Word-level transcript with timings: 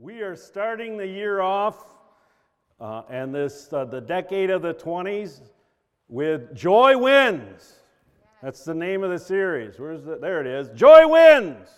We 0.00 0.20
are 0.20 0.36
starting 0.36 0.96
the 0.96 1.08
year 1.08 1.40
off 1.40 1.84
uh, 2.78 3.02
and 3.10 3.34
this 3.34 3.72
uh, 3.72 3.84
the 3.84 4.00
decade 4.00 4.48
of 4.48 4.62
the 4.62 4.72
20s 4.72 5.40
with 6.06 6.54
Joy 6.54 6.96
Wins. 6.96 7.80
That's 8.40 8.62
the 8.62 8.74
name 8.74 9.02
of 9.02 9.10
the 9.10 9.18
series. 9.18 9.80
Where's 9.80 10.04
the, 10.04 10.16
there 10.16 10.40
it 10.40 10.46
is. 10.46 10.68
Joy 10.78 11.08
Wins. 11.08 11.68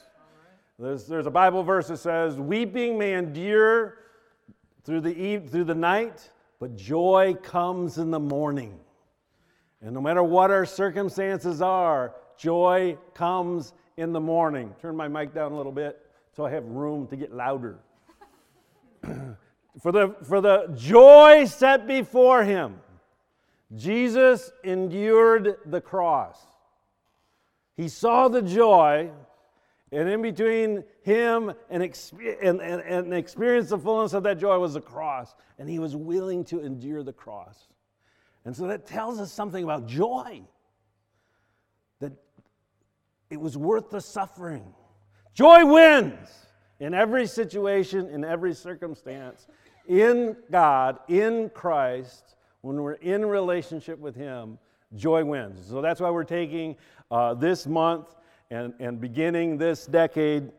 There's, 0.78 1.06
there's 1.06 1.24
a 1.24 1.30
Bible 1.30 1.62
verse 1.62 1.88
that 1.88 1.96
says, 1.96 2.36
Weeping 2.36 2.98
may 2.98 3.14
endure 3.14 3.96
through 4.84 5.00
the, 5.00 5.16
eve, 5.16 5.48
through 5.48 5.64
the 5.64 5.74
night, 5.74 6.28
but 6.58 6.76
joy 6.76 7.34
comes 7.42 7.96
in 7.96 8.10
the 8.10 8.20
morning. 8.20 8.78
And 9.80 9.94
no 9.94 10.02
matter 10.02 10.22
what 10.22 10.50
our 10.50 10.66
circumstances 10.66 11.62
are, 11.62 12.14
joy 12.36 12.98
comes 13.14 13.72
in 13.96 14.12
the 14.12 14.20
morning. 14.20 14.74
Turn 14.82 14.94
my 14.94 15.08
mic 15.08 15.32
down 15.32 15.52
a 15.52 15.56
little 15.56 15.72
bit 15.72 16.04
so 16.36 16.44
I 16.44 16.50
have 16.50 16.66
room 16.66 17.06
to 17.06 17.16
get 17.16 17.32
louder. 17.32 17.78
for, 19.82 19.92
the, 19.92 20.14
for 20.24 20.40
the 20.40 20.72
joy 20.76 21.44
set 21.46 21.86
before 21.86 22.44
him, 22.44 22.80
Jesus 23.74 24.50
endured 24.64 25.56
the 25.66 25.80
cross. 25.80 26.38
He 27.76 27.88
saw 27.88 28.28
the 28.28 28.42
joy, 28.42 29.10
and 29.92 30.08
in 30.08 30.22
between 30.22 30.84
him 31.02 31.52
and, 31.70 31.82
and, 32.42 32.60
and, 32.60 32.80
and 32.82 33.14
experience 33.14 33.70
the 33.70 33.78
fullness 33.78 34.12
of 34.12 34.22
that 34.24 34.38
joy 34.38 34.58
was 34.58 34.74
the 34.74 34.80
cross, 34.80 35.34
and 35.58 35.68
he 35.68 35.78
was 35.78 35.96
willing 35.96 36.44
to 36.46 36.60
endure 36.60 37.02
the 37.02 37.12
cross. 37.12 37.68
And 38.44 38.56
so 38.56 38.66
that 38.66 38.86
tells 38.86 39.20
us 39.20 39.32
something 39.32 39.62
about 39.62 39.86
joy 39.86 40.42
that 42.00 42.12
it 43.28 43.40
was 43.40 43.56
worth 43.56 43.90
the 43.90 44.00
suffering. 44.00 44.74
Joy 45.34 45.64
wins 45.64 46.28
in 46.80 46.94
every 46.94 47.26
situation, 47.26 48.08
in 48.08 48.24
every 48.24 48.54
circumstance, 48.54 49.46
in 49.86 50.36
God, 50.50 50.98
in 51.08 51.50
Christ, 51.50 52.36
when 52.62 52.82
we're 52.82 52.94
in 52.94 53.24
relationship 53.24 53.98
with 53.98 54.16
Him, 54.16 54.58
joy 54.94 55.24
wins. 55.24 55.64
So 55.68 55.80
that's 55.82 56.00
why 56.00 56.10
we're 56.10 56.24
taking 56.24 56.76
uh, 57.10 57.34
this 57.34 57.66
month 57.66 58.14
and, 58.50 58.74
and 58.80 59.00
beginning 59.00 59.58
this 59.58 59.86
decade, 59.86 60.50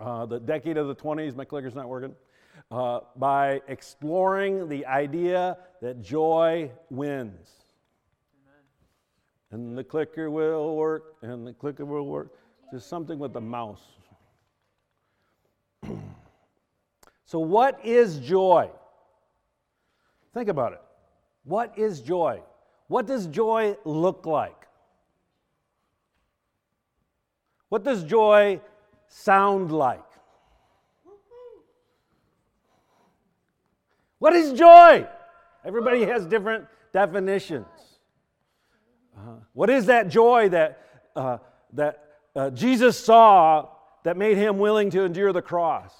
uh, 0.00 0.26
the 0.26 0.40
decade 0.40 0.76
of 0.76 0.88
the 0.88 0.94
20s, 0.94 1.36
my 1.36 1.44
clicker's 1.44 1.74
not 1.74 1.88
working, 1.88 2.14
uh, 2.70 3.00
by 3.16 3.60
exploring 3.68 4.68
the 4.68 4.84
idea 4.86 5.58
that 5.80 6.02
joy 6.02 6.70
wins. 6.90 7.50
And 9.50 9.78
the 9.78 9.84
clicker 9.84 10.30
will 10.30 10.76
work, 10.76 11.16
and 11.22 11.46
the 11.46 11.54
clicker 11.54 11.84
will 11.86 12.06
work. 12.06 12.32
Just 12.70 12.88
something 12.88 13.18
with 13.18 13.32
the 13.32 13.40
mouse. 13.40 13.80
so, 17.24 17.38
what 17.38 17.84
is 17.84 18.18
joy? 18.18 18.70
Think 20.34 20.48
about 20.48 20.72
it. 20.72 20.82
What 21.44 21.76
is 21.78 22.00
joy? 22.00 22.42
What 22.88 23.06
does 23.06 23.26
joy 23.26 23.76
look 23.84 24.26
like? 24.26 24.66
What 27.68 27.84
does 27.84 28.02
joy 28.04 28.60
sound 29.08 29.72
like? 29.72 30.04
What 34.18 34.34
is 34.34 34.58
joy? 34.58 35.06
Everybody 35.64 36.04
has 36.04 36.26
different 36.26 36.66
definitions. 36.92 37.66
Uh, 39.16 39.36
what 39.52 39.70
is 39.70 39.86
that 39.86 40.08
joy 40.08 40.48
that, 40.48 40.80
uh, 41.14 41.38
that 41.72 42.04
uh, 42.34 42.50
Jesus 42.50 42.98
saw 42.98 43.68
that 44.04 44.16
made 44.16 44.36
him 44.36 44.58
willing 44.58 44.90
to 44.90 45.02
endure 45.02 45.32
the 45.32 45.42
cross? 45.42 45.92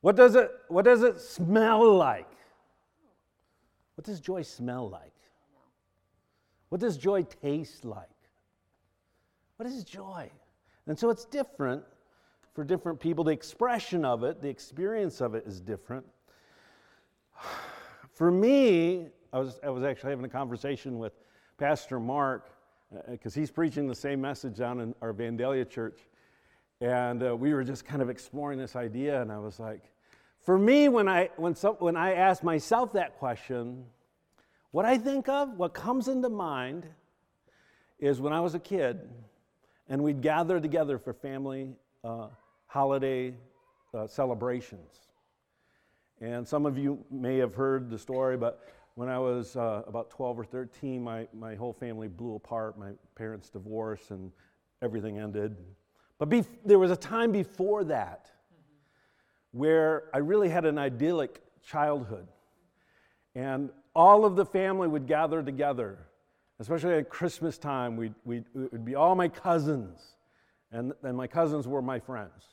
What 0.00 0.16
does 0.16 0.34
it, 0.34 0.50
what 0.68 0.84
does 0.84 1.02
it 1.02 1.20
smell 1.20 1.94
like? 1.94 2.28
What 3.94 4.04
does 4.04 4.20
joy 4.20 4.42
smell 4.42 4.88
like? 4.88 5.12
What 6.68 6.80
does 6.80 6.96
joy 6.96 7.22
taste 7.22 7.84
like? 7.84 8.08
What 9.56 9.68
is 9.68 9.84
joy? 9.84 10.30
And 10.86 10.98
so 10.98 11.10
it's 11.10 11.24
different 11.24 11.84
for 12.54 12.64
different 12.64 12.98
people. 12.98 13.24
The 13.24 13.32
expression 13.32 14.04
of 14.04 14.24
it, 14.24 14.42
the 14.42 14.48
experience 14.48 15.20
of 15.20 15.34
it 15.34 15.44
is 15.46 15.60
different. 15.60 16.04
For 18.10 18.30
me, 18.30 19.06
I 19.32 19.38
was, 19.38 19.58
I 19.64 19.70
was 19.70 19.84
actually 19.84 20.10
having 20.10 20.24
a 20.24 20.28
conversation 20.28 20.98
with 20.98 21.12
Pastor 21.58 21.98
Mark 21.98 22.50
because 23.10 23.36
uh, 23.36 23.40
he's 23.40 23.50
preaching 23.50 23.86
the 23.86 23.94
same 23.94 24.20
message 24.20 24.56
down 24.56 24.80
in 24.80 24.94
our 25.00 25.14
Vandalia 25.14 25.68
church. 25.68 26.00
And 26.82 27.22
uh, 27.22 27.36
we 27.36 27.54
were 27.54 27.62
just 27.62 27.84
kind 27.84 28.02
of 28.02 28.10
exploring 28.10 28.58
this 28.58 28.74
idea, 28.74 29.22
and 29.22 29.30
I 29.30 29.38
was 29.38 29.60
like, 29.60 29.84
for 30.40 30.58
me, 30.58 30.88
when 30.88 31.08
I, 31.08 31.30
when, 31.36 31.54
some, 31.54 31.76
when 31.76 31.96
I 31.96 32.14
ask 32.14 32.42
myself 32.42 32.94
that 32.94 33.20
question, 33.20 33.84
what 34.72 34.84
I 34.84 34.98
think 34.98 35.28
of, 35.28 35.56
what 35.56 35.74
comes 35.74 36.08
into 36.08 36.28
mind, 36.28 36.84
is 38.00 38.20
when 38.20 38.32
I 38.32 38.40
was 38.40 38.56
a 38.56 38.58
kid 38.58 39.08
and 39.88 40.02
we'd 40.02 40.22
gather 40.22 40.58
together 40.58 40.98
for 40.98 41.12
family 41.12 41.68
uh, 42.02 42.26
holiday 42.66 43.32
uh, 43.94 44.08
celebrations. 44.08 45.06
And 46.20 46.46
some 46.46 46.66
of 46.66 46.76
you 46.76 46.98
may 47.12 47.36
have 47.36 47.54
heard 47.54 47.90
the 47.90 47.98
story, 47.98 48.36
but 48.36 48.68
when 48.96 49.08
I 49.08 49.20
was 49.20 49.54
uh, 49.54 49.82
about 49.86 50.10
12 50.10 50.40
or 50.40 50.44
13, 50.44 51.00
my, 51.00 51.28
my 51.32 51.54
whole 51.54 51.72
family 51.72 52.08
blew 52.08 52.34
apart. 52.34 52.76
My 52.76 52.90
parents 53.14 53.50
divorced 53.50 54.10
and 54.10 54.32
everything 54.82 55.20
ended. 55.20 55.56
But 56.22 56.28
bef- 56.28 56.46
there 56.64 56.78
was 56.78 56.92
a 56.92 56.96
time 56.96 57.32
before 57.32 57.82
that 57.82 58.30
where 59.50 60.04
I 60.14 60.18
really 60.18 60.48
had 60.48 60.64
an 60.64 60.78
idyllic 60.78 61.42
childhood. 61.66 62.28
And 63.34 63.70
all 63.92 64.24
of 64.24 64.36
the 64.36 64.46
family 64.46 64.86
would 64.86 65.08
gather 65.08 65.42
together, 65.42 65.98
especially 66.60 66.94
at 66.94 67.08
Christmas 67.08 67.58
time. 67.58 67.96
We'd, 67.96 68.14
we'd, 68.24 68.44
it 68.54 68.70
would 68.70 68.84
be 68.84 68.94
all 68.94 69.16
my 69.16 69.26
cousins, 69.26 69.98
and, 70.70 70.92
and 71.02 71.16
my 71.16 71.26
cousins 71.26 71.66
were 71.66 71.82
my 71.82 71.98
friends. 71.98 72.44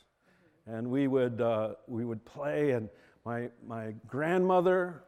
And 0.66 0.90
we 0.90 1.08
would, 1.08 1.40
uh, 1.40 1.76
we 1.88 2.06
would 2.06 2.26
play, 2.26 2.72
and 2.72 2.90
my, 3.24 3.50
my 3.68 3.94
grandmother 4.08 5.04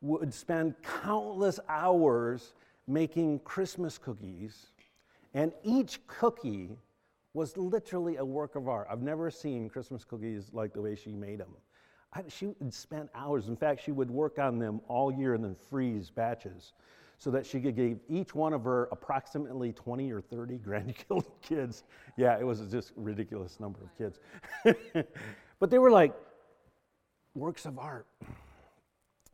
would 0.00 0.32
spend 0.32 0.76
countless 1.02 1.58
hours 1.68 2.52
making 2.86 3.40
Christmas 3.40 3.98
cookies, 3.98 4.66
and 5.34 5.52
each 5.64 6.06
cookie 6.06 6.78
was 7.36 7.54
literally 7.58 8.16
a 8.16 8.24
work 8.24 8.56
of 8.56 8.66
art. 8.66 8.88
I've 8.90 9.02
never 9.02 9.30
seen 9.30 9.68
Christmas 9.68 10.04
cookies 10.04 10.48
like 10.54 10.72
the 10.72 10.80
way 10.80 10.94
she 10.94 11.10
made 11.10 11.38
them. 11.38 11.50
I, 12.14 12.22
she 12.28 12.54
spend 12.70 13.10
hours. 13.14 13.48
In 13.48 13.56
fact, 13.56 13.84
she 13.84 13.92
would 13.92 14.10
work 14.10 14.38
on 14.38 14.58
them 14.58 14.80
all 14.88 15.12
year 15.12 15.34
and 15.34 15.44
then 15.44 15.54
freeze 15.68 16.08
batches 16.08 16.72
so 17.18 17.30
that 17.30 17.44
she 17.44 17.60
could 17.60 17.76
give 17.76 17.98
each 18.08 18.34
one 18.34 18.54
of 18.54 18.64
her 18.64 18.88
approximately 18.90 19.70
20 19.70 20.10
or 20.12 20.22
30 20.22 20.58
grandkids. 20.66 21.82
Yeah, 22.16 22.38
it 22.38 22.44
was 22.46 22.60
just 22.70 22.92
ridiculous 22.96 23.60
number 23.60 23.80
of 23.82 23.94
kids. 23.98 24.18
but 25.60 25.70
they 25.70 25.78
were 25.78 25.90
like 25.90 26.14
works 27.34 27.66
of 27.66 27.78
art. 27.78 28.06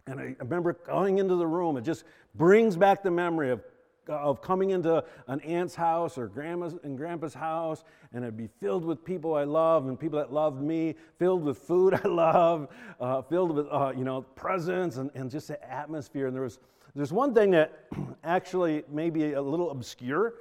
And 0.09 0.19
I 0.19 0.35
remember 0.41 0.73
going 0.73 1.19
into 1.19 1.37
the 1.37 1.47
room, 1.47 1.77
it 1.77 1.85
just 1.85 2.03
brings 2.35 2.77
back 2.77 3.05
the 3.05 3.13
memory 3.13 3.53
of 3.53 3.63
of 4.09 4.43
coming 4.43 4.71
into 4.71 5.05
an 5.29 5.41
aunt's 5.41 5.75
house 5.75 6.19
or 6.19 6.27
grandma's 6.27 6.75
and 6.83 6.97
grandpa's 6.97 7.35
house, 7.35 7.85
and 8.13 8.25
it'd 8.25 8.37
be 8.37 8.49
filled 8.61 8.85
with 8.85 9.05
people 9.05 9.35
I 9.35 9.45
love 9.45 9.87
and 9.87 9.99
people 9.99 10.19
that 10.19 10.33
loved 10.33 10.63
me, 10.63 10.95
filled 11.19 11.45
with 11.45 11.59
food 11.59 11.95
I 12.05 12.09
love, 12.09 12.69
uh, 13.01 13.23
filled 13.23 13.55
with 13.55 13.67
uh, 13.71 13.93
you 13.97 14.05
know 14.05 14.23
presents 14.23 14.97
and, 14.97 15.11
and 15.15 15.31
just 15.31 15.49
the 15.49 15.71
atmosphere. 15.71 16.27
And 16.27 16.35
there 16.35 16.43
was 16.43 16.59
there's 16.95 17.13
one 17.13 17.35
thing 17.35 17.53
that 17.53 17.87
actually 18.25 18.85
may 18.91 19.11
be 19.11 19.33
a 19.33 19.43
little 19.43 19.71
obscure, 19.71 20.35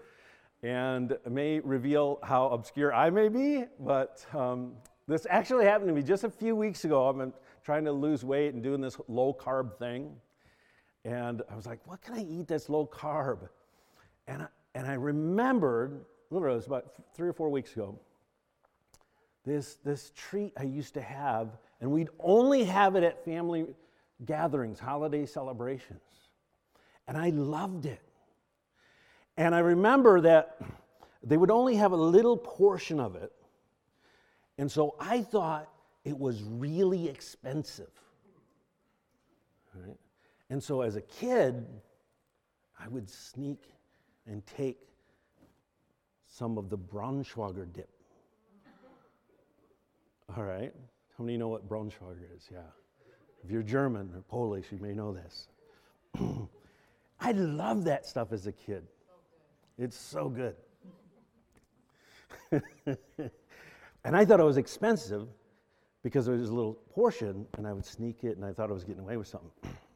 and 0.64 1.18
may 1.30 1.60
reveal 1.60 2.20
how 2.24 2.50
obscure 2.50 2.94
I 2.94 3.10
may 3.10 3.30
be, 3.30 3.66
but 3.80 4.26
um, 4.34 4.74
this 5.08 5.26
actually 5.30 5.66
happened 5.66 5.90
to 5.90 5.94
me 5.94 6.04
just 6.04 6.24
a 6.24 6.30
few 6.30 6.56
weeks 6.56 6.86
ago. 6.86 7.10
I've 7.10 7.18
been 7.18 7.34
trying 7.64 7.86
to 7.86 7.92
lose 7.92 8.24
weight 8.24 8.54
and 8.54 8.62
doing 8.62 8.82
this 8.82 8.98
low 9.08 9.34
carb 9.34 9.78
thing. 9.78 10.16
And 11.04 11.42
I 11.50 11.56
was 11.56 11.66
like, 11.66 11.80
what 11.88 12.02
can 12.02 12.16
I 12.16 12.24
eat 12.24 12.48
that's 12.48 12.70
low 12.70 12.86
carb? 12.86 13.50
And 14.28 14.44
I, 14.44 14.48
and 14.76 14.88
I 14.88 14.94
remembered, 14.94 16.06
literally, 16.30 16.54
it 16.54 16.58
was 16.58 16.68
about 16.68 16.94
three 17.16 17.28
or 17.28 17.34
four 17.34 17.50
weeks 17.50 17.74
ago, 17.74 18.00
this, 19.44 19.76
this 19.84 20.12
treat 20.16 20.54
I 20.58 20.64
used 20.64 20.94
to 20.94 21.02
have, 21.02 21.58
and 21.80 21.92
we'd 21.92 22.10
only 22.20 22.64
have 22.64 22.96
it 22.96 23.04
at 23.04 23.26
family 23.26 23.66
gatherings, 24.26 24.80
holiday 24.80 25.26
celebrations. 25.26 26.00
And 27.08 27.18
I 27.18 27.30
loved 27.30 27.88
it. 27.88 28.02
And 29.38 29.56
I 29.56 29.60
remember 29.60 30.22
that 30.22 30.62
they 31.24 31.38
would 31.38 31.50
only 31.50 31.76
have 31.76 31.92
a 31.92 31.98
little 31.98 32.38
portion 32.38 33.00
of 33.00 33.16
it. 33.16 33.32
And 34.60 34.72
so 34.72 34.96
I 35.00 35.22
thought 35.24 35.70
it 36.04 36.18
was 36.18 36.44
really 36.44 37.10
expensive. 37.10 37.90
Right? 39.74 39.98
And 40.52 40.62
so 40.62 40.82
as 40.82 40.98
a 40.98 41.02
kid, 41.02 41.66
I 42.78 42.90
would 42.90 43.10
sneak 43.10 43.64
and 44.28 44.46
take 44.46 44.80
some 46.28 46.58
of 46.58 46.70
the 46.70 46.78
Braunschweiger 46.78 47.72
dip. 47.72 47.90
All 50.36 50.44
right? 50.44 50.74
How 51.18 51.24
many 51.24 51.38
know 51.38 51.48
what 51.48 51.70
Braunschweiger 51.70 52.36
is? 52.36 52.50
Yeah. 52.52 52.60
If 53.46 53.50
you're 53.50 53.64
German 53.64 54.12
or 54.14 54.22
Polish, 54.24 54.66
you 54.74 54.78
may 54.80 54.94
know 54.94 55.14
this. 55.14 55.48
I 57.22 57.32
loved 57.32 57.86
that 57.86 58.06
stuff 58.06 58.34
as 58.34 58.46
a 58.46 58.52
kid. 58.52 58.84
It's 59.78 59.98
so 59.98 60.28
good. 60.28 60.56
and 64.04 64.18
I 64.18 64.26
thought 64.26 64.42
it 64.42 64.44
was 64.44 64.58
expensive 64.58 65.30
because 66.04 66.28
it 66.28 66.32
was 66.32 66.50
a 66.50 66.54
little 66.54 66.74
portion, 66.94 67.46
and 67.58 67.66
I 67.66 67.72
would 67.72 67.86
sneak 67.86 68.26
it, 68.26 68.36
and 68.36 68.46
I 68.46 68.52
thought 68.52 68.70
I 68.70 68.74
was 68.74 68.84
getting 68.84 69.02
away 69.02 69.16
with 69.16 69.28
something. 69.28 69.52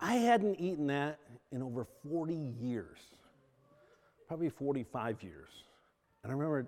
I 0.00 0.14
hadn't 0.14 0.60
eaten 0.60 0.86
that 0.88 1.18
in 1.52 1.62
over 1.62 1.86
40 2.08 2.34
years, 2.34 2.98
probably 4.28 4.50
45 4.50 5.22
years. 5.22 5.50
And 6.22 6.30
I 6.30 6.34
remember 6.34 6.66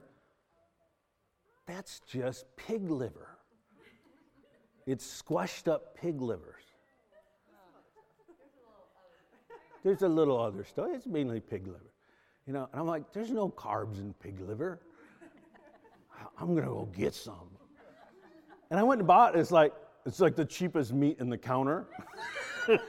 that's 1.67 2.01
just 2.01 2.45
pig 2.57 2.91
liver. 2.91 3.29
It's 4.87 5.05
squashed 5.05 5.69
up 5.69 5.95
pig 5.95 6.23
livers. 6.23 6.63
There's 9.85 10.03
a 10.03 10.09
little 10.09 10.41
other 10.41 10.65
stuff. 10.65 10.89
It's 10.93 11.07
mainly 11.07 11.41
pig 11.41 11.67
liver. 11.67 11.93
You 12.47 12.55
know, 12.55 12.69
and 12.73 12.81
I'm 12.81 12.87
like, 12.87 13.13
there's 13.13 13.31
no 13.31 13.51
carbs 13.51 13.99
in 13.99 14.15
pig 14.15 14.41
liver. 14.41 14.81
I'm 16.41 16.55
gonna 16.55 16.67
go 16.67 16.89
get 16.97 17.15
some. 17.15 17.51
And 18.71 18.81
I 18.81 18.83
went 18.83 19.01
and 19.01 19.07
bought 19.07 19.37
it. 19.37 19.39
It's 19.39 19.51
like 19.51 19.73
it's 20.09 20.21
like 20.21 20.37
the 20.37 20.45
cheapest 20.45 20.95
meat 20.95 21.19
in 21.21 21.29
the 21.29 21.37
counter. 21.37 21.87
and 22.67 22.81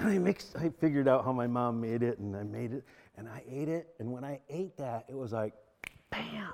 I 0.00 0.18
mixed, 0.18 0.56
I 0.56 0.70
figured 0.80 1.06
out 1.06 1.24
how 1.24 1.32
my 1.32 1.46
mom 1.46 1.80
made 1.80 2.02
it, 2.02 2.18
and 2.18 2.36
I 2.36 2.42
made 2.42 2.72
it, 2.72 2.82
and 3.16 3.28
I 3.28 3.44
ate 3.48 3.68
it. 3.68 3.94
And 4.00 4.10
when 4.10 4.24
I 4.24 4.40
ate 4.50 4.76
that, 4.78 5.04
it 5.08 5.14
was 5.14 5.32
like, 5.32 5.54
bam! 6.10 6.48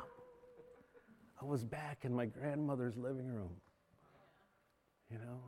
I 1.40 1.46
was 1.46 1.64
back 1.64 2.00
in 2.02 2.14
my 2.14 2.26
grandmother's 2.26 2.94
living 2.96 3.26
room. 3.26 3.52
You 5.10 5.16
know? 5.18 5.40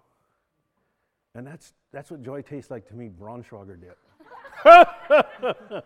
And 1.34 1.46
that's, 1.46 1.74
that's 1.92 2.10
what 2.10 2.22
joy 2.22 2.40
tastes 2.40 2.70
like 2.70 2.88
to 2.88 2.94
me, 2.94 3.10
Braunschweiger 3.10 3.78
dip. 3.78 3.98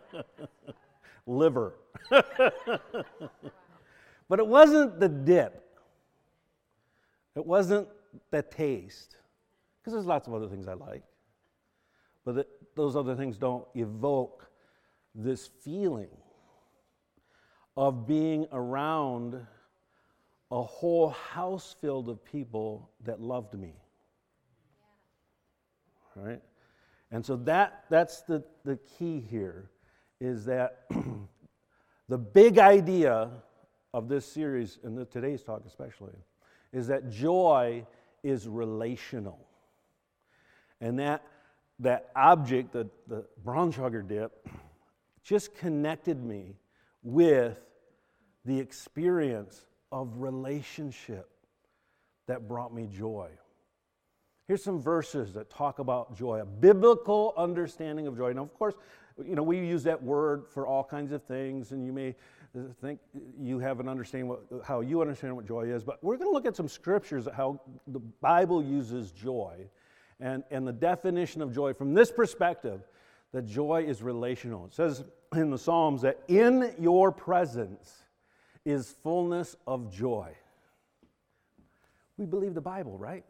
Liver. 1.26 1.74
but 4.28 4.38
it 4.38 4.46
wasn't 4.46 5.00
the 5.00 5.08
dip. 5.08 5.71
It 7.36 7.46
wasn't 7.46 7.88
the 8.30 8.42
taste. 8.42 9.16
Because 9.80 9.94
there's 9.94 10.06
lots 10.06 10.28
of 10.28 10.34
other 10.34 10.48
things 10.48 10.68
I 10.68 10.74
like. 10.74 11.02
But 12.24 12.46
those 12.76 12.94
other 12.94 13.16
things 13.16 13.36
don't 13.36 13.66
evoke 13.74 14.48
this 15.14 15.48
feeling 15.62 16.10
of 17.76 18.06
being 18.06 18.46
around 18.52 19.46
a 20.50 20.62
whole 20.62 21.10
house 21.10 21.74
filled 21.80 22.08
of 22.08 22.24
people 22.24 22.90
that 23.04 23.20
loved 23.20 23.54
me. 23.58 23.74
Right? 26.14 26.42
And 27.10 27.24
so 27.24 27.36
that, 27.36 27.84
that's 27.88 28.22
the, 28.22 28.44
the 28.64 28.78
key 28.98 29.24
here 29.30 29.70
is 30.20 30.44
that 30.44 30.84
the 32.08 32.18
big 32.18 32.58
idea 32.58 33.30
of 33.94 34.08
this 34.08 34.24
series, 34.24 34.78
and 34.84 34.96
the, 34.96 35.04
today's 35.06 35.42
talk 35.42 35.62
especially, 35.66 36.14
is 36.72 36.86
that 36.88 37.10
joy 37.10 37.86
is 38.22 38.48
relational. 38.48 39.46
And 40.80 40.98
that, 40.98 41.22
that 41.80 42.10
object, 42.16 42.72
the, 42.72 42.88
the 43.06 43.26
Braunschweiger 43.44 44.06
dip, 44.06 44.48
just 45.22 45.54
connected 45.56 46.22
me 46.22 46.56
with 47.02 47.58
the 48.44 48.58
experience 48.58 49.66
of 49.90 50.16
relationship 50.16 51.28
that 52.26 52.48
brought 52.48 52.74
me 52.74 52.86
joy. 52.86 53.28
Here's 54.48 54.64
some 54.64 54.80
verses 54.80 55.34
that 55.34 55.50
talk 55.50 55.78
about 55.78 56.16
joy, 56.16 56.40
a 56.40 56.44
biblical 56.44 57.32
understanding 57.36 58.06
of 58.06 58.16
joy. 58.16 58.32
Now, 58.32 58.42
of 58.42 58.54
course, 58.54 58.74
you 59.24 59.36
know, 59.36 59.42
we 59.42 59.58
use 59.58 59.84
that 59.84 60.02
word 60.02 60.46
for 60.48 60.66
all 60.66 60.82
kinds 60.82 61.12
of 61.12 61.22
things, 61.22 61.72
and 61.72 61.84
you 61.86 61.92
may 61.92 62.16
think 62.80 63.00
you 63.40 63.58
have 63.58 63.80
an 63.80 63.88
understanding 63.88 64.28
what, 64.28 64.42
how 64.64 64.80
you 64.80 65.00
understand 65.00 65.34
what 65.34 65.46
joy 65.46 65.62
is, 65.62 65.82
but 65.82 66.02
we're 66.04 66.16
going 66.16 66.28
to 66.28 66.32
look 66.34 66.46
at 66.46 66.56
some 66.56 66.68
scriptures 66.68 67.26
how 67.34 67.60
the 67.86 67.98
Bible 67.98 68.62
uses 68.62 69.10
joy 69.10 69.56
and, 70.20 70.44
and 70.50 70.66
the 70.66 70.72
definition 70.72 71.40
of 71.42 71.54
joy 71.54 71.72
from 71.72 71.94
this 71.94 72.10
perspective 72.10 72.82
that 73.32 73.46
joy 73.46 73.84
is 73.86 74.02
relational. 74.02 74.66
It 74.66 74.74
says 74.74 75.04
in 75.34 75.50
the 75.50 75.58
Psalms 75.58 76.02
that 76.02 76.20
in 76.28 76.74
your 76.78 77.10
presence 77.10 78.04
is 78.64 78.94
fullness 79.02 79.56
of 79.66 79.92
joy. 79.92 80.32
We 82.18 82.26
believe 82.26 82.54
the 82.54 82.60
Bible, 82.60 82.98
right? 82.98 83.24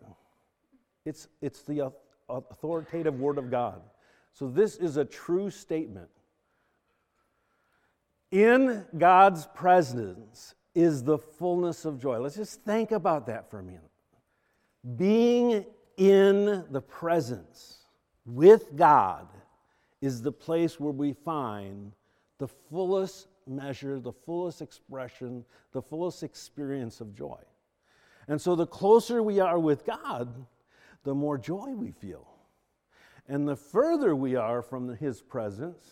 It's, 1.04 1.28
it's 1.40 1.62
the 1.62 1.92
authoritative 2.28 3.20
Word 3.20 3.38
of 3.38 3.50
God. 3.50 3.80
So 4.32 4.48
this 4.48 4.76
is 4.76 4.96
a 4.96 5.04
true 5.04 5.50
statement. 5.50 6.08
In 8.32 8.86
God's 8.96 9.46
presence 9.54 10.54
is 10.74 11.04
the 11.04 11.18
fullness 11.18 11.84
of 11.84 12.00
joy. 12.00 12.18
Let's 12.18 12.36
just 12.36 12.62
think 12.62 12.90
about 12.90 13.26
that 13.26 13.50
for 13.50 13.58
a 13.58 13.62
minute. 13.62 13.90
Being 14.96 15.66
in 15.98 16.64
the 16.70 16.80
presence 16.80 17.84
with 18.24 18.74
God 18.74 19.28
is 20.00 20.22
the 20.22 20.32
place 20.32 20.80
where 20.80 20.92
we 20.92 21.12
find 21.12 21.92
the 22.38 22.48
fullest 22.48 23.28
measure, 23.46 24.00
the 24.00 24.12
fullest 24.12 24.62
expression, 24.62 25.44
the 25.72 25.82
fullest 25.82 26.22
experience 26.22 27.02
of 27.02 27.14
joy. 27.14 27.38
And 28.28 28.40
so 28.40 28.56
the 28.56 28.66
closer 28.66 29.22
we 29.22 29.40
are 29.40 29.58
with 29.58 29.84
God, 29.84 30.46
the 31.04 31.14
more 31.14 31.36
joy 31.36 31.74
we 31.74 31.90
feel. 31.90 32.26
And 33.28 33.46
the 33.46 33.56
further 33.56 34.16
we 34.16 34.36
are 34.36 34.62
from 34.62 34.96
His 34.96 35.20
presence, 35.20 35.84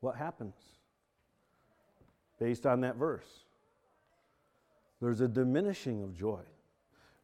what 0.00 0.14
happens? 0.14 0.54
Based 2.38 2.66
on 2.66 2.82
that 2.82 2.96
verse, 2.96 3.44
there's 5.00 5.20
a 5.20 5.28
diminishing 5.28 6.02
of 6.02 6.16
joy 6.16 6.42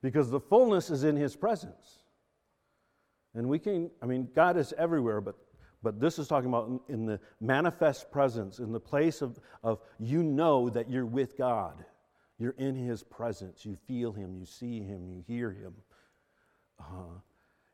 because 0.03 0.31
the 0.31 0.41
fullness 0.41 0.91
is 0.91 1.05
in 1.05 1.17
His 1.17 1.37
presence. 1.37 1.99
And 3.35 3.49
we 3.49 3.59
can, 3.59 3.91
I 4.03 4.07
mean, 4.07 4.29
God 4.35 4.57
is 4.57 4.73
everywhere, 4.79 5.21
but, 5.21 5.37
but 5.83 6.01
this 6.01 6.19
is 6.19 6.29
talking 6.29 6.49
about 6.49 6.83
in, 6.89 7.07
the 7.07 7.21
manifest 7.41 8.11
presence, 8.11 8.59
in 8.59 8.73
the 8.73 8.81
place 8.81 9.23
of, 9.23 9.41
of 9.63 9.81
you 9.99 10.23
know 10.23 10.69
that 10.71 10.91
you're 10.91 11.07
with 11.07 11.37
God. 11.37 11.85
You're 12.39 12.55
in 12.59 12.75
His 12.75 13.03
presence. 13.03 13.65
You 13.65 13.77
feel 13.87 14.13
Him, 14.13 14.37
you 14.37 14.47
see 14.47 14.81
Him, 14.81 15.09
you 15.09 15.25
hear 15.27 15.51
Him. 15.51 15.75
Uh, 16.79 17.19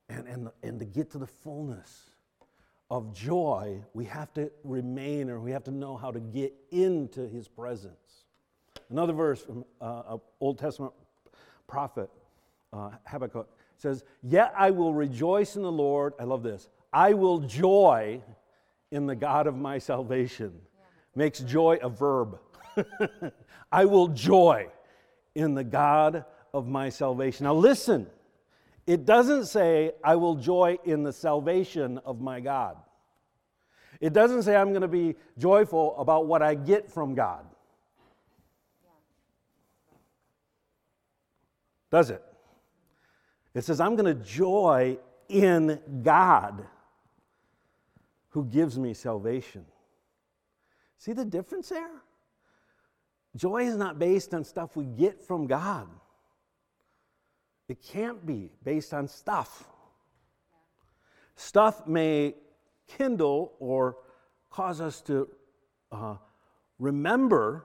and, 0.08 0.26
and, 0.28 0.48
and 0.62 0.78
to 0.78 0.84
get 0.84 1.10
to 1.12 1.18
the 1.18 1.26
fullness 1.26 2.09
of 2.90 3.14
joy, 3.14 3.80
we 3.94 4.04
have 4.06 4.32
to 4.34 4.50
remain 4.64 5.30
or 5.30 5.38
we 5.40 5.52
have 5.52 5.64
to 5.64 5.70
know 5.70 5.96
how 5.96 6.10
to 6.10 6.20
get 6.20 6.52
into 6.70 7.28
His 7.28 7.46
presence. 7.46 8.24
Another 8.90 9.12
verse 9.12 9.42
from 9.42 9.64
uh, 9.80 10.16
Old 10.40 10.58
Testament 10.58 10.92
prophet 11.68 12.10
uh, 12.72 12.90
Habakkuk 13.06 13.48
says, 13.76 14.04
Yet 14.22 14.52
I 14.56 14.70
will 14.70 14.92
rejoice 14.92 15.56
in 15.56 15.62
the 15.62 15.72
Lord. 15.72 16.14
I 16.18 16.24
love 16.24 16.42
this. 16.42 16.68
I 16.92 17.14
will 17.14 17.38
joy 17.38 18.20
in 18.90 19.06
the 19.06 19.14
God 19.14 19.46
of 19.46 19.56
my 19.56 19.78
salvation. 19.78 20.52
Makes 21.14 21.40
joy 21.40 21.78
a 21.82 21.88
verb. 21.88 22.38
I 23.72 23.84
will 23.84 24.08
joy 24.08 24.68
in 25.34 25.54
the 25.54 25.64
God 25.64 26.24
of 26.52 26.66
my 26.66 26.88
salvation. 26.88 27.44
Now 27.44 27.54
listen, 27.54 28.08
it 28.90 29.04
doesn't 29.04 29.46
say, 29.46 29.92
I 30.02 30.16
will 30.16 30.34
joy 30.34 30.76
in 30.82 31.04
the 31.04 31.12
salvation 31.12 31.98
of 31.98 32.20
my 32.20 32.40
God. 32.40 32.76
It 34.00 34.12
doesn't 34.12 34.42
say 34.42 34.56
I'm 34.56 34.70
going 34.70 34.82
to 34.82 34.88
be 34.88 35.14
joyful 35.38 35.96
about 35.96 36.26
what 36.26 36.42
I 36.42 36.56
get 36.56 36.90
from 36.90 37.14
God. 37.14 37.46
Does 41.92 42.10
it? 42.10 42.20
It 43.54 43.62
says, 43.62 43.80
I'm 43.80 43.94
going 43.94 44.12
to 44.12 44.24
joy 44.24 44.98
in 45.28 45.78
God 46.02 46.66
who 48.30 48.44
gives 48.44 48.76
me 48.76 48.92
salvation. 48.92 49.64
See 50.98 51.12
the 51.12 51.24
difference 51.24 51.68
there? 51.68 52.02
Joy 53.36 53.66
is 53.66 53.76
not 53.76 54.00
based 54.00 54.34
on 54.34 54.42
stuff 54.42 54.74
we 54.74 54.86
get 54.86 55.22
from 55.22 55.46
God. 55.46 55.86
It 57.70 57.84
can't 57.84 58.26
be 58.26 58.50
based 58.64 58.92
on 58.92 59.06
stuff. 59.06 59.64
Stuff 61.36 61.86
may 61.86 62.34
kindle 62.88 63.52
or 63.60 63.98
cause 64.50 64.80
us 64.80 65.00
to 65.02 65.28
uh, 65.92 66.16
remember 66.80 67.64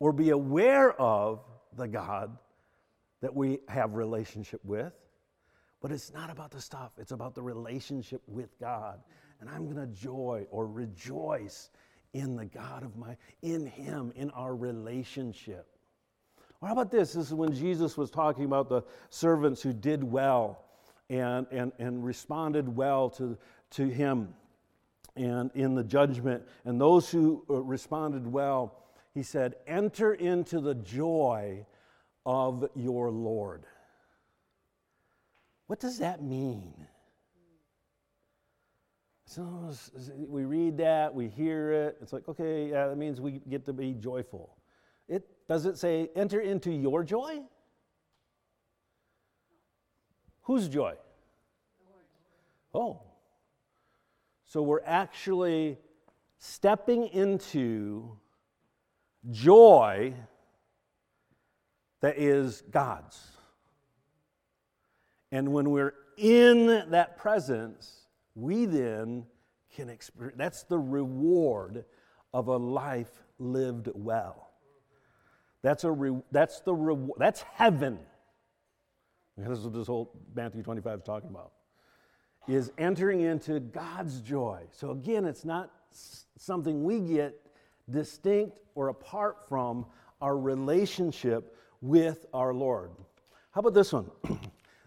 or 0.00 0.12
be 0.12 0.30
aware 0.30 1.00
of 1.00 1.44
the 1.76 1.86
God 1.86 2.36
that 3.20 3.32
we 3.32 3.60
have 3.68 3.94
relationship 3.94 4.60
with. 4.64 4.92
But 5.80 5.92
it's 5.92 6.12
not 6.12 6.28
about 6.28 6.50
the 6.50 6.60
stuff, 6.60 6.90
it's 6.98 7.12
about 7.12 7.36
the 7.36 7.42
relationship 7.42 8.20
with 8.26 8.58
God. 8.58 8.98
And 9.40 9.48
I'm 9.48 9.72
going 9.72 9.76
to 9.76 9.94
joy 9.94 10.44
or 10.50 10.66
rejoice 10.66 11.70
in 12.14 12.34
the 12.34 12.46
God 12.46 12.82
of 12.82 12.96
my, 12.96 13.16
in 13.42 13.64
Him, 13.64 14.12
in 14.16 14.30
our 14.30 14.56
relationship. 14.56 15.68
How 16.64 16.72
about 16.72 16.90
this? 16.90 17.12
This 17.12 17.26
is 17.26 17.34
when 17.34 17.54
Jesus 17.54 17.96
was 17.96 18.10
talking 18.10 18.44
about 18.44 18.68
the 18.68 18.82
servants 19.10 19.62
who 19.62 19.72
did 19.72 20.02
well 20.02 20.64
and, 21.10 21.46
and, 21.50 21.72
and 21.78 22.04
responded 22.04 22.74
well 22.74 23.10
to, 23.10 23.36
to 23.72 23.86
him 23.86 24.34
and 25.16 25.50
in 25.54 25.74
the 25.74 25.84
judgment. 25.84 26.42
And 26.64 26.80
those 26.80 27.10
who 27.10 27.44
uh, 27.50 27.62
responded 27.62 28.26
well, 28.26 28.82
he 29.12 29.22
said, 29.22 29.56
enter 29.66 30.14
into 30.14 30.60
the 30.60 30.74
joy 30.74 31.66
of 32.26 32.68
your 32.74 33.10
Lord. 33.10 33.64
What 35.66 35.80
does 35.80 35.98
that 35.98 36.22
mean? 36.22 36.72
So 39.26 39.72
we 40.28 40.44
read 40.44 40.78
that, 40.78 41.14
we 41.14 41.28
hear 41.28 41.72
it. 41.72 41.98
It's 42.00 42.12
like, 42.12 42.28
okay, 42.28 42.70
yeah, 42.70 42.88
that 42.88 42.96
means 42.96 43.20
we 43.20 43.40
get 43.48 43.64
to 43.66 43.72
be 43.72 43.94
joyful. 43.94 44.56
It 45.08 45.26
does 45.48 45.66
it 45.66 45.78
say 45.78 46.10
enter 46.14 46.40
into 46.40 46.70
your 46.70 47.04
joy? 47.04 47.40
Whose 50.42 50.68
joy? 50.68 50.94
Oh. 52.74 53.00
So 54.46 54.62
we're 54.62 54.84
actually 54.84 55.78
stepping 56.38 57.08
into 57.08 58.18
joy 59.30 60.14
that 62.00 62.18
is 62.18 62.62
God's. 62.70 63.18
And 65.32 65.52
when 65.52 65.70
we're 65.70 65.94
in 66.16 66.90
that 66.90 67.16
presence, 67.16 68.06
we 68.34 68.66
then 68.66 69.24
can 69.74 69.88
experience 69.88 70.36
that's 70.38 70.62
the 70.64 70.78
reward 70.78 71.84
of 72.32 72.48
a 72.48 72.56
life 72.56 73.22
lived 73.38 73.88
well. 73.94 74.43
That's, 75.64 75.84
a 75.84 75.90
re, 75.90 76.14
that's 76.30 76.60
the 76.60 77.10
that's 77.16 77.40
heaven. 77.40 77.98
This 79.38 79.58
is 79.58 79.64
what 79.64 79.72
this 79.72 79.86
whole 79.86 80.12
Matthew 80.34 80.62
25 80.62 80.98
is 80.98 81.04
talking 81.04 81.30
about. 81.30 81.52
Is 82.46 82.70
entering 82.76 83.22
into 83.22 83.60
God's 83.60 84.20
joy. 84.20 84.64
So 84.72 84.90
again, 84.90 85.24
it's 85.24 85.46
not 85.46 85.70
something 86.36 86.84
we 86.84 87.00
get 87.00 87.40
distinct 87.90 88.58
or 88.74 88.88
apart 88.88 89.48
from 89.48 89.86
our 90.20 90.36
relationship 90.36 91.56
with 91.80 92.26
our 92.34 92.52
Lord. 92.52 92.90
How 93.50 93.60
about 93.60 93.72
this 93.72 93.92
one? 93.92 94.10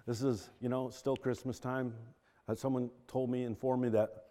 This 0.05 0.21
is, 0.21 0.51
you 0.61 0.69
know, 0.69 0.89
still 0.89 1.17
Christmas 1.17 1.59
time. 1.59 1.93
Uh, 2.47 2.55
someone 2.55 2.89
told 3.09 3.29
me, 3.29 3.43
informed 3.43 3.83
me 3.83 3.89
that 3.89 4.26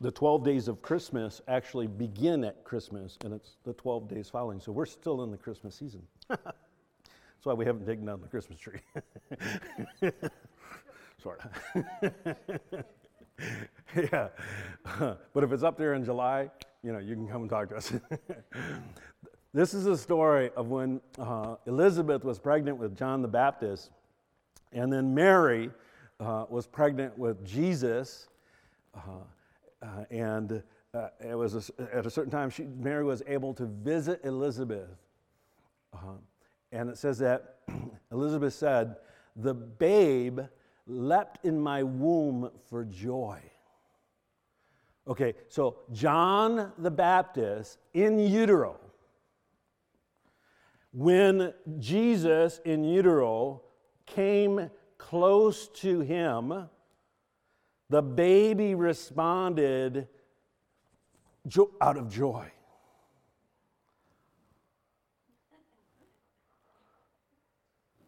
the 0.00 0.10
12 0.10 0.44
days 0.44 0.68
of 0.68 0.80
Christmas 0.80 1.42
actually 1.46 1.86
begin 1.86 2.44
at 2.44 2.64
Christmas, 2.64 3.18
and 3.24 3.34
it's 3.34 3.56
the 3.64 3.74
12 3.74 4.08
days 4.08 4.30
following. 4.30 4.60
So 4.60 4.72
we're 4.72 4.86
still 4.86 5.22
in 5.22 5.30
the 5.30 5.36
Christmas 5.36 5.74
season. 5.74 6.02
That's 6.28 7.44
why 7.44 7.52
we 7.52 7.64
haven't 7.64 7.86
taken 7.86 8.06
down 8.06 8.20
the 8.20 8.28
Christmas 8.28 8.58
tree. 8.58 8.80
sort 11.22 11.40
of. 11.44 11.84
yeah. 13.96 14.28
but 15.34 15.44
if 15.44 15.52
it's 15.52 15.62
up 15.62 15.76
there 15.76 15.94
in 15.94 16.04
July, 16.04 16.50
you 16.82 16.92
know, 16.92 16.98
you 16.98 17.14
can 17.14 17.28
come 17.28 17.42
and 17.42 17.50
talk 17.50 17.68
to 17.68 17.76
us. 17.76 17.92
this 19.52 19.74
is 19.74 19.86
a 19.86 19.96
story 19.96 20.50
of 20.56 20.68
when 20.68 21.00
uh, 21.18 21.56
Elizabeth 21.66 22.24
was 22.24 22.38
pregnant 22.38 22.78
with 22.78 22.96
John 22.96 23.20
the 23.20 23.28
Baptist 23.28 23.90
and 24.72 24.92
then 24.92 25.14
Mary 25.14 25.70
uh, 26.20 26.44
was 26.48 26.66
pregnant 26.66 27.16
with 27.18 27.44
Jesus, 27.44 28.28
uh, 28.94 29.24
uh, 29.82 30.04
and 30.10 30.62
uh, 30.92 31.08
it 31.20 31.34
was 31.34 31.70
a, 31.78 31.96
at 31.96 32.06
a 32.06 32.10
certain 32.10 32.30
time, 32.30 32.50
she, 32.50 32.64
Mary 32.64 33.04
was 33.04 33.22
able 33.26 33.54
to 33.54 33.66
visit 33.66 34.20
Elizabeth. 34.24 34.88
Uh-huh. 35.92 36.12
and 36.70 36.88
it 36.88 36.96
says 36.96 37.18
that 37.18 37.56
Elizabeth 38.12 38.54
said, 38.54 38.96
The 39.34 39.54
babe 39.54 40.40
leapt 40.86 41.44
in 41.44 41.60
my 41.60 41.82
womb 41.82 42.50
for 42.68 42.84
joy. 42.84 43.40
Okay, 45.08 45.34
so 45.48 45.78
John 45.92 46.72
the 46.78 46.90
Baptist 46.90 47.78
in 47.94 48.18
utero, 48.18 48.78
when 50.92 51.52
Jesus 51.78 52.60
in 52.64 52.84
utero 52.84 53.62
came 54.06 54.70
close 54.98 55.68
to 55.68 56.00
him, 56.00 56.68
the 57.90 58.00
baby 58.00 58.76
responded 58.76 60.06
out 61.80 61.96
of 61.96 62.08
joy. 62.08 62.50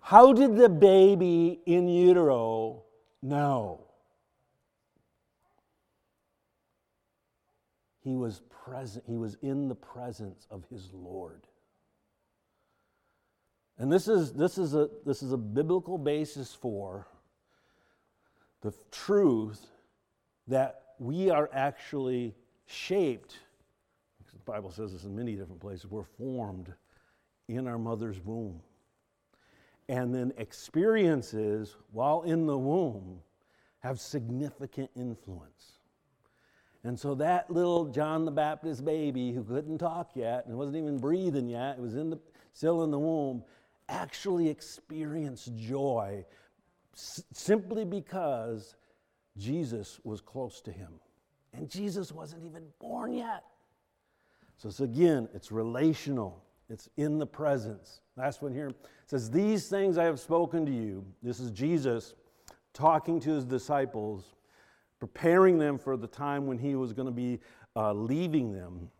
How 0.00 0.32
did 0.32 0.56
the 0.56 0.68
baby 0.68 1.60
in 1.66 1.88
utero 1.88 2.84
know? 3.22 3.80
He 8.04 8.14
was 8.14 8.40
present, 8.64 9.04
he 9.08 9.16
was 9.16 9.36
in 9.42 9.68
the 9.68 9.74
presence 9.74 10.46
of 10.50 10.64
his 10.70 10.90
Lord. 10.92 11.42
And 13.78 13.90
this 13.90 14.06
is, 14.06 14.32
this 14.32 14.58
is, 14.58 14.74
a, 14.74 14.88
this 15.04 15.24
is 15.24 15.32
a 15.32 15.36
biblical 15.36 15.98
basis 15.98 16.54
for 16.54 17.08
the 18.60 18.72
truth 18.92 19.71
that 20.52 20.82
we 20.98 21.30
are 21.30 21.48
actually 21.54 22.34
shaped. 22.66 23.38
The 24.32 24.38
Bible 24.52 24.70
says 24.70 24.92
this 24.92 25.04
in 25.04 25.16
many 25.16 25.34
different 25.34 25.60
places. 25.60 25.90
We're 25.90 26.04
formed 26.04 26.72
in 27.48 27.66
our 27.66 27.78
mother's 27.78 28.20
womb. 28.20 28.60
And 29.88 30.14
then 30.14 30.32
experiences 30.36 31.76
while 31.90 32.22
in 32.22 32.46
the 32.46 32.56
womb 32.56 33.20
have 33.80 33.98
significant 33.98 34.90
influence. 34.94 35.78
And 36.84 36.98
so 36.98 37.14
that 37.14 37.50
little 37.50 37.86
John 37.86 38.24
the 38.24 38.30
Baptist 38.30 38.84
baby 38.84 39.32
who 39.32 39.42
couldn't 39.44 39.78
talk 39.78 40.10
yet 40.14 40.46
and 40.46 40.56
wasn't 40.58 40.76
even 40.76 40.98
breathing 40.98 41.48
yet, 41.48 41.78
it 41.78 41.80
was 41.80 41.94
in 41.94 42.10
the, 42.10 42.18
still 42.52 42.84
in 42.84 42.90
the 42.90 42.98
womb, 42.98 43.42
actually 43.88 44.48
experienced 44.48 45.54
joy 45.56 46.24
s- 46.94 47.22
simply 47.32 47.84
because 47.84 48.76
Jesus 49.36 50.00
was 50.04 50.20
close 50.20 50.60
to 50.62 50.72
him. 50.72 50.92
And 51.54 51.68
Jesus 51.68 52.12
wasn't 52.12 52.44
even 52.44 52.64
born 52.80 53.12
yet. 53.12 53.44
So 54.56 54.68
it's 54.68 54.80
again, 54.80 55.28
it's 55.34 55.52
relational. 55.52 56.42
It's 56.68 56.88
in 56.96 57.18
the 57.18 57.26
presence. 57.26 58.00
Last 58.16 58.42
one 58.42 58.52
here 58.52 58.72
says, 59.06 59.30
These 59.30 59.68
things 59.68 59.98
I 59.98 60.04
have 60.04 60.20
spoken 60.20 60.64
to 60.66 60.72
you. 60.72 61.04
This 61.22 61.40
is 61.40 61.50
Jesus 61.50 62.14
talking 62.72 63.20
to 63.20 63.30
his 63.30 63.44
disciples, 63.44 64.34
preparing 64.98 65.58
them 65.58 65.78
for 65.78 65.96
the 65.96 66.06
time 66.06 66.46
when 66.46 66.58
he 66.58 66.74
was 66.74 66.92
going 66.92 67.06
to 67.06 67.12
be 67.12 67.40
uh, 67.76 67.92
leaving 67.92 68.52
them. 68.52 68.90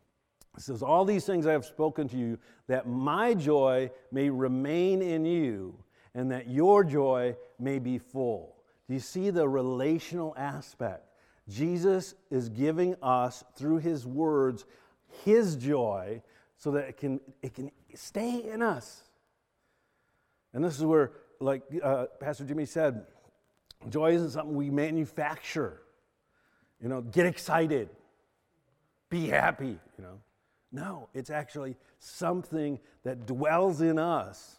It 0.56 0.62
says, 0.62 0.82
All 0.82 1.04
these 1.04 1.24
things 1.24 1.46
I 1.46 1.52
have 1.52 1.64
spoken 1.64 2.08
to 2.08 2.16
you, 2.16 2.38
that 2.66 2.86
my 2.86 3.32
joy 3.34 3.90
may 4.10 4.28
remain 4.28 5.00
in 5.00 5.24
you, 5.24 5.74
and 6.14 6.30
that 6.30 6.48
your 6.48 6.84
joy 6.84 7.36
may 7.58 7.78
be 7.78 7.98
full. 7.98 8.51
Do 8.92 8.96
you 8.96 9.00
see 9.00 9.30
the 9.30 9.48
relational 9.48 10.34
aspect? 10.36 11.06
Jesus 11.48 12.14
is 12.30 12.50
giving 12.50 12.94
us, 13.02 13.42
through 13.56 13.78
his 13.78 14.06
words, 14.06 14.66
his 15.24 15.56
joy 15.56 16.20
so 16.58 16.72
that 16.72 16.90
it 16.90 16.98
can, 16.98 17.18
it 17.40 17.54
can 17.54 17.70
stay 17.94 18.42
in 18.44 18.60
us. 18.60 19.04
And 20.52 20.62
this 20.62 20.78
is 20.78 20.84
where, 20.84 21.12
like 21.40 21.62
uh, 21.82 22.04
Pastor 22.20 22.44
Jimmy 22.44 22.66
said, 22.66 23.06
joy 23.88 24.12
isn't 24.12 24.32
something 24.32 24.54
we 24.54 24.68
manufacture. 24.68 25.80
You 26.78 26.90
know, 26.90 27.00
get 27.00 27.24
excited, 27.24 27.88
be 29.08 29.28
happy, 29.28 29.78
you 29.96 30.04
know. 30.04 30.20
No, 30.70 31.08
it's 31.14 31.30
actually 31.30 31.76
something 31.98 32.78
that 33.04 33.24
dwells 33.24 33.80
in 33.80 33.98
us 33.98 34.58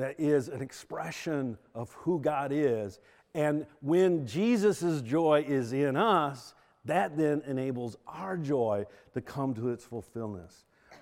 that 0.00 0.18
is 0.18 0.48
an 0.48 0.62
expression 0.62 1.58
of 1.74 1.92
who 1.92 2.20
God 2.20 2.52
is. 2.52 3.00
And 3.34 3.66
when 3.80 4.26
Jesus' 4.26 5.02
joy 5.02 5.44
is 5.46 5.72
in 5.72 5.96
us, 5.96 6.54
that 6.84 7.16
then 7.16 7.42
enables 7.46 7.96
our 8.06 8.36
joy 8.36 8.86
to 9.14 9.20
come 9.20 9.54
to 9.54 9.70
its 9.70 9.84
fulfillment. 9.84 10.50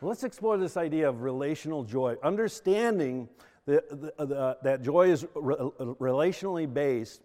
Let's 0.00 0.24
explore 0.24 0.58
this 0.58 0.76
idea 0.76 1.08
of 1.08 1.22
relational 1.22 1.84
joy. 1.84 2.16
Understanding 2.22 3.28
that, 3.66 3.88
the, 3.88 4.12
uh, 4.18 4.24
the, 4.24 4.58
that 4.62 4.82
joy 4.82 5.10
is 5.10 5.26
re- 5.34 5.56
relationally 5.56 6.72
based 6.72 7.22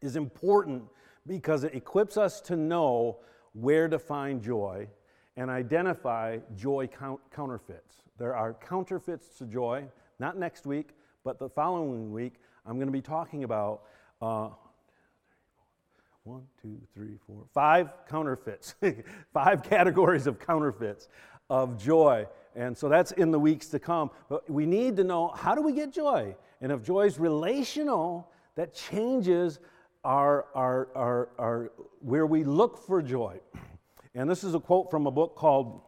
is 0.00 0.16
important 0.16 0.84
because 1.26 1.64
it 1.64 1.74
equips 1.74 2.16
us 2.16 2.40
to 2.42 2.56
know 2.56 3.18
where 3.52 3.88
to 3.88 3.98
find 3.98 4.42
joy 4.42 4.88
and 5.36 5.50
identify 5.50 6.38
joy 6.56 6.86
count- 6.86 7.20
counterfeits. 7.30 8.02
There 8.18 8.34
are 8.34 8.54
counterfeits 8.54 9.28
to 9.38 9.46
joy, 9.46 9.84
not 10.18 10.38
next 10.38 10.66
week, 10.66 10.90
but 11.24 11.38
the 11.38 11.48
following 11.48 12.12
week, 12.12 12.34
I'm 12.66 12.76
going 12.76 12.88
to 12.88 12.92
be 12.92 13.02
talking 13.02 13.44
about 13.44 13.82
uh, 14.22 14.50
one, 16.22 16.42
two, 16.62 16.78
three, 16.94 17.18
four, 17.26 17.44
five 17.52 17.90
counterfeits, 18.08 18.76
five 19.34 19.64
categories 19.64 20.28
of 20.28 20.38
counterfeits 20.38 21.08
of 21.50 21.76
joy. 21.82 22.26
And 22.54 22.76
so 22.78 22.88
that's 22.88 23.10
in 23.12 23.32
the 23.32 23.40
weeks 23.40 23.66
to 23.68 23.80
come. 23.80 24.10
But 24.28 24.48
we 24.48 24.64
need 24.64 24.96
to 24.96 25.04
know 25.04 25.28
how 25.28 25.54
do 25.56 25.62
we 25.62 25.72
get 25.72 25.92
joy? 25.92 26.36
And 26.60 26.70
if 26.70 26.84
joy 26.84 27.06
is 27.06 27.18
relational, 27.18 28.30
that 28.54 28.72
changes 28.72 29.58
our, 30.04 30.46
our, 30.54 30.88
our, 30.94 31.28
our, 31.38 31.72
where 32.00 32.26
we 32.26 32.44
look 32.44 32.78
for 32.78 33.02
joy. 33.02 33.38
And 34.14 34.28
this 34.28 34.44
is 34.44 34.54
a 34.54 34.60
quote 34.60 34.90
from 34.90 35.06
a 35.06 35.10
book 35.10 35.36
called 35.36 35.80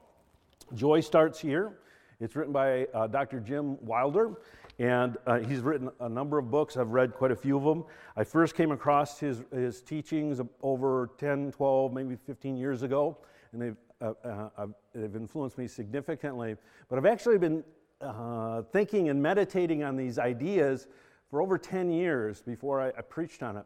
Joy 0.73 1.01
Starts 1.01 1.39
Here. 1.39 1.75
It's 2.21 2.35
written 2.35 2.55
by 2.55 2.87
uh, 2.95 3.07
Dr. 3.07 3.39
Jim 3.39 3.77
Wilder, 3.85 4.33
and 4.79 5.17
uh, 5.27 5.39
he's 5.39 5.61
written 5.61 5.91
a 6.01 6.09
number 6.09 6.39
of 6.39 6.51
books. 6.51 6.77
I've 6.77 6.91
read 6.91 7.15
quite 7.15 7.31
a 7.31 7.37
few 7.37 7.57
of 7.57 7.65
them. 7.65 7.85
I 8.17 8.25
first 8.25 8.55
came 8.55 8.73
across 8.73 9.21
his, 9.21 9.43
his 9.53 9.81
teachings 9.83 10.41
over 10.63 11.11
10, 11.19 11.53
12, 11.53 11.93
maybe 11.93 12.17
15 12.17 12.57
years 12.57 12.83
ago, 12.83 13.17
and 13.53 13.63
they've, 13.63 13.77
uh, 14.01 14.13
uh 14.25 14.67
they've 14.95 15.15
influenced 15.15 15.59
me 15.59 15.69
significantly. 15.69 16.57
But 16.89 16.99
I've 16.99 17.07
actually 17.07 17.39
been 17.39 17.63
uh, 18.01 18.63
thinking 18.73 19.09
and 19.09 19.23
meditating 19.23 19.85
on 19.85 19.97
these 19.97 20.19
ideas 20.19 20.89
for 21.31 21.41
over 21.41 21.57
10 21.57 21.91
years 21.91 22.43
before 22.43 22.81
I, 22.81 22.89
I 22.89 23.03
preached 23.03 23.43
on 23.43 23.57
it. 23.57 23.65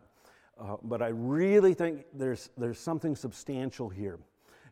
Uh, 0.60 0.76
but 0.82 1.00
I 1.02 1.08
really 1.08 1.72
think 1.72 2.04
there's, 2.12 2.50
there's 2.58 2.78
something 2.78 3.14
substantial 3.14 3.88
here. 3.88 4.18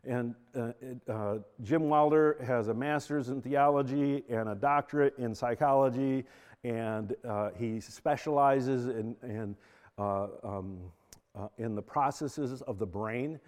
And 0.05 0.35
uh, 0.55 0.71
uh, 1.11 1.37
Jim 1.63 1.89
Wilder 1.89 2.37
has 2.45 2.67
a 2.67 2.73
master's 2.73 3.29
in 3.29 3.41
theology 3.41 4.23
and 4.29 4.49
a 4.49 4.55
doctorate 4.55 5.17
in 5.17 5.33
psychology, 5.35 6.25
and 6.63 7.15
uh, 7.27 7.49
he 7.57 7.79
specializes 7.79 8.87
in, 8.87 9.15
in, 9.23 9.55
uh, 9.97 10.27
um, 10.43 10.77
uh, 11.35 11.47
in 11.57 11.75
the 11.75 11.81
processes 11.81 12.61
of 12.63 12.79
the 12.79 12.85
brain. 12.85 13.39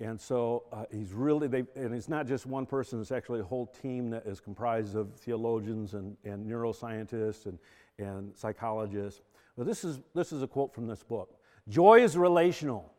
And 0.00 0.20
so 0.20 0.64
uh, 0.72 0.84
he's 0.90 1.12
really, 1.12 1.46
they, 1.46 1.64
and 1.76 1.94
it's 1.94 2.08
not 2.08 2.26
just 2.26 2.44
one 2.44 2.66
person, 2.66 3.00
it's 3.00 3.12
actually 3.12 3.40
a 3.40 3.44
whole 3.44 3.66
team 3.66 4.10
that 4.10 4.26
is 4.26 4.40
comprised 4.40 4.96
of 4.96 5.12
theologians 5.14 5.94
and, 5.94 6.16
and 6.24 6.44
neuroscientists 6.44 7.46
and, 7.46 7.58
and 7.98 8.36
psychologists. 8.36 9.20
But 9.56 9.66
this 9.66 9.84
is, 9.84 10.00
this 10.14 10.32
is 10.32 10.42
a 10.42 10.46
quote 10.46 10.74
from 10.74 10.86
this 10.86 11.02
book 11.02 11.36
Joy 11.68 12.00
is 12.02 12.16
relational, 12.16 12.92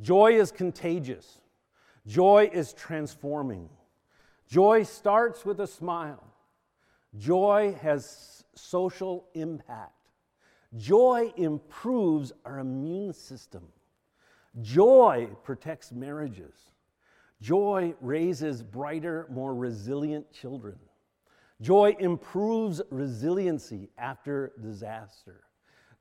joy 0.00 0.32
is 0.32 0.52
contagious. 0.52 1.40
Joy 2.06 2.50
is 2.52 2.72
transforming. 2.72 3.68
Joy 4.48 4.82
starts 4.82 5.44
with 5.44 5.60
a 5.60 5.66
smile. 5.66 6.22
Joy 7.16 7.76
has 7.80 8.44
social 8.54 9.26
impact. 9.34 9.92
Joy 10.76 11.32
improves 11.36 12.32
our 12.44 12.58
immune 12.58 13.12
system. 13.12 13.62
Joy 14.60 15.28
protects 15.42 15.92
marriages. 15.92 16.54
Joy 17.40 17.94
raises 18.00 18.62
brighter, 18.62 19.26
more 19.30 19.54
resilient 19.54 20.30
children. 20.32 20.76
Joy 21.60 21.96
improves 21.98 22.82
resiliency 22.90 23.90
after 23.96 24.52
disaster. 24.60 25.44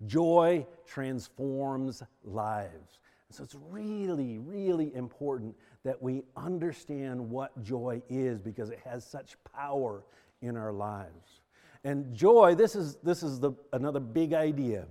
Joy 0.05 0.65
transforms 0.85 2.03
lives. 2.23 2.99
So 3.29 3.43
it's 3.43 3.55
really, 3.69 4.37
really 4.37 4.93
important 4.93 5.55
that 5.83 6.01
we 6.01 6.23
understand 6.37 7.29
what 7.29 7.61
joy 7.61 8.01
is 8.09 8.39
because 8.41 8.69
it 8.69 8.79
has 8.85 9.05
such 9.05 9.35
power 9.55 10.03
in 10.41 10.55
our 10.55 10.71
lives. 10.71 11.41
And 11.83 12.13
joy, 12.13 12.55
this 12.55 12.75
is, 12.75 12.95
this 13.03 13.23
is 13.23 13.39
the, 13.39 13.51
another 13.73 13.99
big 13.99 14.33
idea. 14.33 14.85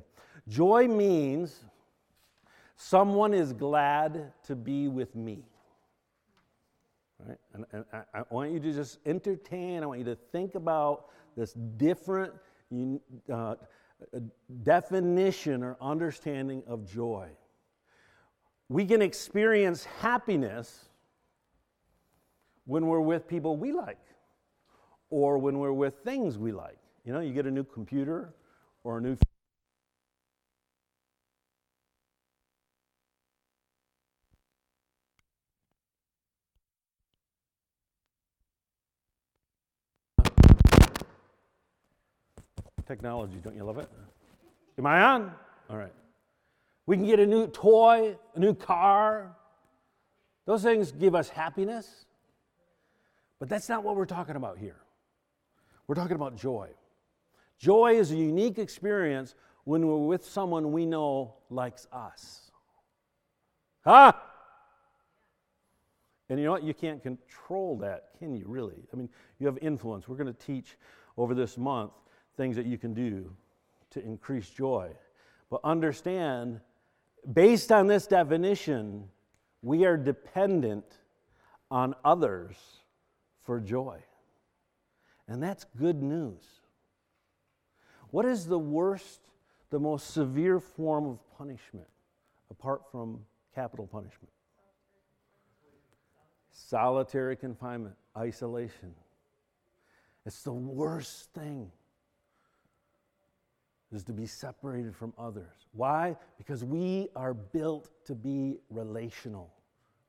Joy 0.48 0.86
means 0.88 1.64
someone 2.76 3.32
is 3.32 3.52
glad 3.52 4.32
to 4.46 4.54
be 4.54 4.88
with 4.88 5.14
me. 5.16 5.44
Right? 7.26 7.38
And, 7.54 7.64
and 7.72 7.84
I, 7.92 8.02
I, 8.18 8.22
want 8.30 8.52
you 8.52 8.60
to 8.60 8.72
just 8.72 8.98
entertain, 9.06 9.82
I 9.82 9.86
want 9.86 10.00
you 10.00 10.04
to 10.06 10.16
think 10.32 10.54
about 10.56 11.06
this 11.36 11.54
different 11.54 12.34
uh, 13.32 13.54
definition 14.62 15.62
or 15.62 15.76
understanding 15.80 16.62
of 16.66 16.84
joy 16.84 17.28
we 18.72 18.86
can 18.86 19.02
experience 19.02 19.84
happiness 20.00 20.88
when 22.66 22.86
we're 22.86 23.00
with 23.00 23.26
people 23.26 23.56
we 23.56 23.72
like 23.72 23.98
or 25.10 25.38
when 25.38 25.58
we're 25.58 25.72
with 25.72 25.94
things 26.04 26.38
we 26.38 26.52
like. 26.52 26.78
You 27.04 27.12
know, 27.12 27.20
you 27.20 27.32
get 27.32 27.46
a 27.46 27.50
new 27.50 27.64
computer 27.64 28.34
or 28.84 28.98
a 28.98 29.00
new 29.00 29.16
technology. 42.86 43.40
Don't 43.42 43.56
you 43.56 43.64
love 43.64 43.78
it? 43.78 43.88
Am 44.78 44.86
I 44.86 45.02
on? 45.02 45.32
All 45.70 45.76
right. 45.76 45.92
We 46.86 46.96
can 46.96 47.06
get 47.06 47.20
a 47.20 47.26
new 47.26 47.46
toy, 47.46 48.16
a 48.34 48.38
new 48.38 48.54
car. 48.54 49.36
Those 50.46 50.62
things 50.62 50.92
give 50.92 51.14
us 51.14 51.28
happiness. 51.28 52.06
But 53.42 53.48
that's 53.48 53.68
not 53.68 53.82
what 53.82 53.96
we're 53.96 54.06
talking 54.06 54.36
about 54.36 54.56
here. 54.56 54.76
We're 55.88 55.96
talking 55.96 56.14
about 56.14 56.36
joy. 56.36 56.68
Joy 57.58 57.94
is 57.94 58.12
a 58.12 58.16
unique 58.16 58.56
experience 58.60 59.34
when 59.64 59.84
we're 59.84 59.96
with 59.96 60.24
someone 60.24 60.70
we 60.70 60.86
know 60.86 61.34
likes 61.50 61.88
us. 61.92 62.52
Huh? 63.84 64.12
And 66.28 66.38
you 66.38 66.44
know 66.44 66.52
what? 66.52 66.62
You 66.62 66.72
can't 66.72 67.02
control 67.02 67.76
that, 67.78 68.10
can 68.20 68.32
you, 68.32 68.44
really? 68.46 68.86
I 68.92 68.96
mean, 68.96 69.08
you 69.40 69.48
have 69.48 69.58
influence. 69.60 70.06
We're 70.06 70.14
going 70.14 70.32
to 70.32 70.46
teach 70.46 70.78
over 71.16 71.34
this 71.34 71.58
month 71.58 71.90
things 72.36 72.54
that 72.54 72.66
you 72.66 72.78
can 72.78 72.94
do 72.94 73.28
to 73.90 74.04
increase 74.04 74.50
joy. 74.50 74.88
But 75.50 75.62
understand 75.64 76.60
based 77.32 77.72
on 77.72 77.88
this 77.88 78.06
definition, 78.06 79.08
we 79.62 79.84
are 79.84 79.96
dependent 79.96 80.84
on 81.72 81.96
others 82.04 82.81
for 83.44 83.60
joy. 83.60 83.98
And 85.28 85.42
that's 85.42 85.64
good 85.76 86.02
news. 86.02 86.42
What 88.10 88.26
is 88.26 88.46
the 88.46 88.58
worst, 88.58 89.20
the 89.70 89.80
most 89.80 90.10
severe 90.10 90.60
form 90.60 91.06
of 91.06 91.18
punishment 91.38 91.88
apart 92.50 92.82
from 92.90 93.20
capital 93.54 93.86
punishment? 93.86 94.30
Solitary 96.50 97.36
confinement, 97.36 97.94
isolation. 98.16 98.94
It's 100.26 100.42
the 100.42 100.52
worst 100.52 101.32
thing 101.32 101.70
is 103.92 104.04
to 104.04 104.12
be 104.12 104.26
separated 104.26 104.96
from 104.96 105.12
others. 105.18 105.66
Why? 105.72 106.16
Because 106.38 106.64
we 106.64 107.08
are 107.14 107.34
built 107.34 107.88
to 108.06 108.14
be 108.14 108.58
relational. 108.70 109.52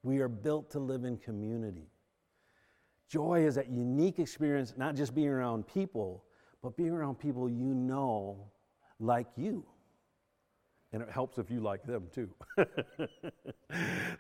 We 0.04 0.20
are 0.20 0.28
built 0.28 0.72
to 0.72 0.80
live 0.80 1.04
in 1.04 1.18
community. 1.18 1.88
Joy 3.10 3.46
is 3.46 3.56
that 3.56 3.70
unique 3.70 4.20
experience, 4.20 4.74
not 4.78 4.96
just 4.96 5.14
being 5.14 5.28
around 5.28 5.68
people, 5.68 6.24
but 6.62 6.76
being 6.78 6.92
around 6.92 7.20
people 7.20 7.50
you 7.50 7.74
know 7.74 8.38
like 9.00 9.28
you. 9.36 9.66
And 10.94 11.02
it 11.02 11.10
helps 11.10 11.40
if 11.40 11.50
you 11.50 11.60
like 11.60 11.84
them 11.84 12.08
too. 12.14 12.30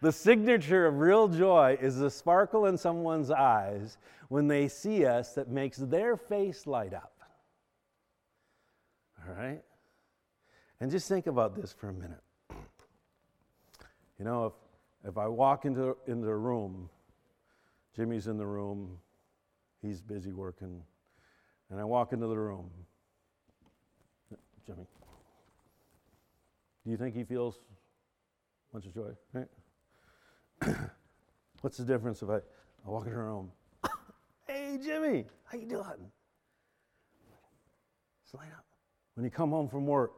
the 0.01 0.11
signature 0.11 0.87
of 0.87 0.97
real 0.97 1.27
joy 1.27 1.77
is 1.79 1.97
the 1.97 2.09
sparkle 2.09 2.65
in 2.65 2.77
someone's 2.77 3.29
eyes 3.29 3.97
when 4.29 4.47
they 4.47 4.67
see 4.67 5.05
us 5.05 5.33
that 5.35 5.49
makes 5.49 5.77
their 5.77 6.17
face 6.17 6.65
light 6.65 6.93
up. 6.93 7.13
All 9.19 9.35
right? 9.35 9.61
And 10.79 10.89
just 10.89 11.07
think 11.07 11.27
about 11.27 11.55
this 11.55 11.71
for 11.71 11.89
a 11.89 11.93
minute. 11.93 12.21
You 14.19 14.25
know, 14.25 14.45
if, 14.45 15.09
if 15.09 15.17
I 15.17 15.27
walk 15.27 15.65
into, 15.65 15.97
into 16.07 16.29
a 16.29 16.37
room, 16.37 16.87
Jimmy's 17.95 18.27
in 18.27 18.37
the 18.37 18.45
room, 18.45 18.97
he's 19.81 20.01
busy 20.01 20.33
working, 20.33 20.81
and 21.69 21.79
I 21.79 21.83
walk 21.83 22.11
into 22.13 22.27
the 22.27 22.37
room. 22.37 22.69
Jimmy, 24.65 24.87
do 26.83 26.91
you 26.91 26.97
think 26.97 27.15
he 27.15 27.23
feels 27.23 27.59
much 28.73 28.85
of 28.85 28.93
joy? 28.93 29.11
Right? 29.33 29.47
What's 31.61 31.77
the 31.77 31.83
difference 31.83 32.21
if 32.21 32.29
I, 32.29 32.35
I 32.35 32.89
walk 32.89 33.05
into 33.05 33.17
a 33.17 33.23
room? 33.23 33.51
hey, 34.47 34.79
Jimmy, 34.83 35.25
how 35.45 35.57
you 35.57 35.67
doing? 35.67 36.11
Slide. 38.29 38.47
When 39.15 39.23
you 39.23 39.29
come 39.29 39.51
home 39.51 39.67
from 39.67 39.85
work 39.85 40.13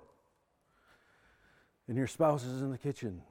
and 1.87 1.97
your 1.97 2.07
spouse 2.07 2.45
is 2.45 2.61
in 2.61 2.71
the 2.71 2.77
kitchen, 2.77 3.21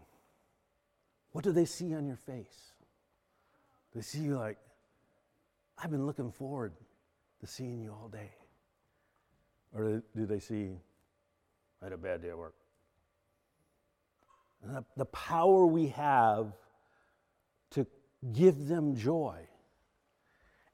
what 1.32 1.42
do 1.42 1.52
they 1.52 1.64
see 1.64 1.94
on 1.94 2.06
your 2.06 2.18
face? 2.18 2.73
They 3.94 4.00
see 4.00 4.20
you 4.20 4.36
like, 4.36 4.58
I've 5.78 5.90
been 5.90 6.06
looking 6.06 6.32
forward 6.32 6.72
to 7.40 7.46
seeing 7.46 7.80
you 7.80 7.90
all 7.92 8.08
day. 8.08 8.30
Or 9.72 10.02
do 10.16 10.26
they 10.26 10.38
see, 10.38 10.78
I 11.80 11.86
had 11.86 11.92
a 11.92 11.96
bad 11.96 12.22
day 12.22 12.30
at 12.30 12.38
work? 12.38 12.54
The, 14.62 14.84
the 14.96 15.04
power 15.06 15.66
we 15.66 15.88
have 15.88 16.52
to 17.72 17.86
give 18.32 18.66
them 18.66 18.96
joy 18.96 19.46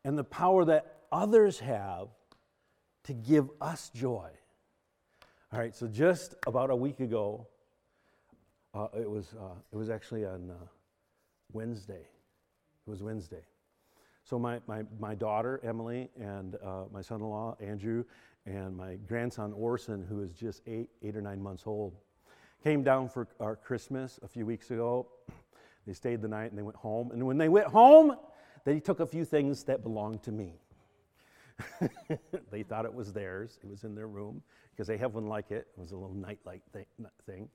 and 0.05 0.17
the 0.17 0.25
power 0.25 0.65
that 0.67 1.01
others 1.11 1.59
have 1.59 2.09
to 3.05 3.13
give 3.13 3.51
us 3.61 3.91
joy. 3.95 4.31
All 5.53 5.59
right, 5.59 5.75
so 5.75 5.89
just 5.89 6.37
about 6.47 6.71
a 6.71 6.77
week 6.77 7.01
ago, 7.01 7.49
uh, 8.73 8.87
it, 8.97 9.11
was, 9.11 9.35
uh, 9.39 9.55
it 9.73 9.77
was 9.77 9.91
actually 9.91 10.25
on 10.25 10.51
uh, 10.51 10.55
Wednesday. 11.53 12.07
Was 12.91 13.05
Wednesday. 13.05 13.45
So 14.25 14.37
my, 14.37 14.59
my, 14.67 14.83
my 14.99 15.15
daughter, 15.15 15.61
Emily, 15.63 16.11
and 16.19 16.57
uh, 16.57 16.87
my 16.93 17.01
son-in-law, 17.01 17.59
Andrew, 17.61 18.03
and 18.47 18.77
my 18.77 18.97
grandson, 19.07 19.53
Orson, 19.53 20.05
who 20.09 20.21
is 20.23 20.33
just 20.33 20.63
eight, 20.67 20.89
eight 21.05 21.15
or 21.15 21.21
nine 21.21 21.41
months 21.41 21.63
old, 21.67 21.95
came 22.65 22.83
down 22.83 23.09
for 23.09 23.29
our 23.39 23.55
Christmas 23.55 24.19
a 24.25 24.29
few 24.29 24.45
weeks 24.45 24.73
ago. 24.73 25.07
They 25.87 25.95
stayed 25.95 26.21
the 26.21 26.29
night 26.29 26.51
and 26.51 26.59
they 26.59 26.63
went 26.63 26.77
home. 26.77 27.11
And 27.11 27.27
when 27.27 27.39
they 27.39 27.49
went 27.49 27.67
home, 27.67 28.15
they 28.65 28.81
took 28.81 29.01
a 29.01 29.07
few 29.07 29.25
things 29.25 29.65
that 29.65 29.83
belonged 29.83 30.23
to 30.25 30.31
me. 30.31 30.61
they 32.51 32.63
thought 32.63 32.85
it 32.85 32.93
was 32.93 33.13
theirs. 33.13 33.59
It 33.65 33.69
was 33.69 33.85
in 33.85 33.95
their 33.95 34.07
room 34.07 34.43
because 34.73 34.87
they 34.87 34.99
have 34.99 35.15
one 35.15 35.27
like 35.27 35.51
it. 35.51 35.69
It 35.77 35.81
was 35.81 35.93
a 35.93 35.97
little 35.97 36.15
nightlight 36.15 36.63
thing. 37.25 37.49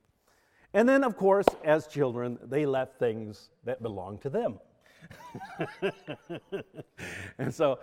And 0.74 0.88
then, 0.88 1.04
of 1.04 1.16
course, 1.16 1.46
as 1.62 1.86
children, 1.86 2.36
they 2.42 2.66
left 2.66 2.98
things 2.98 3.50
that 3.64 3.80
belonged 3.80 4.22
to 4.22 4.28
them. 4.28 4.58
and 7.38 7.54
so, 7.54 7.78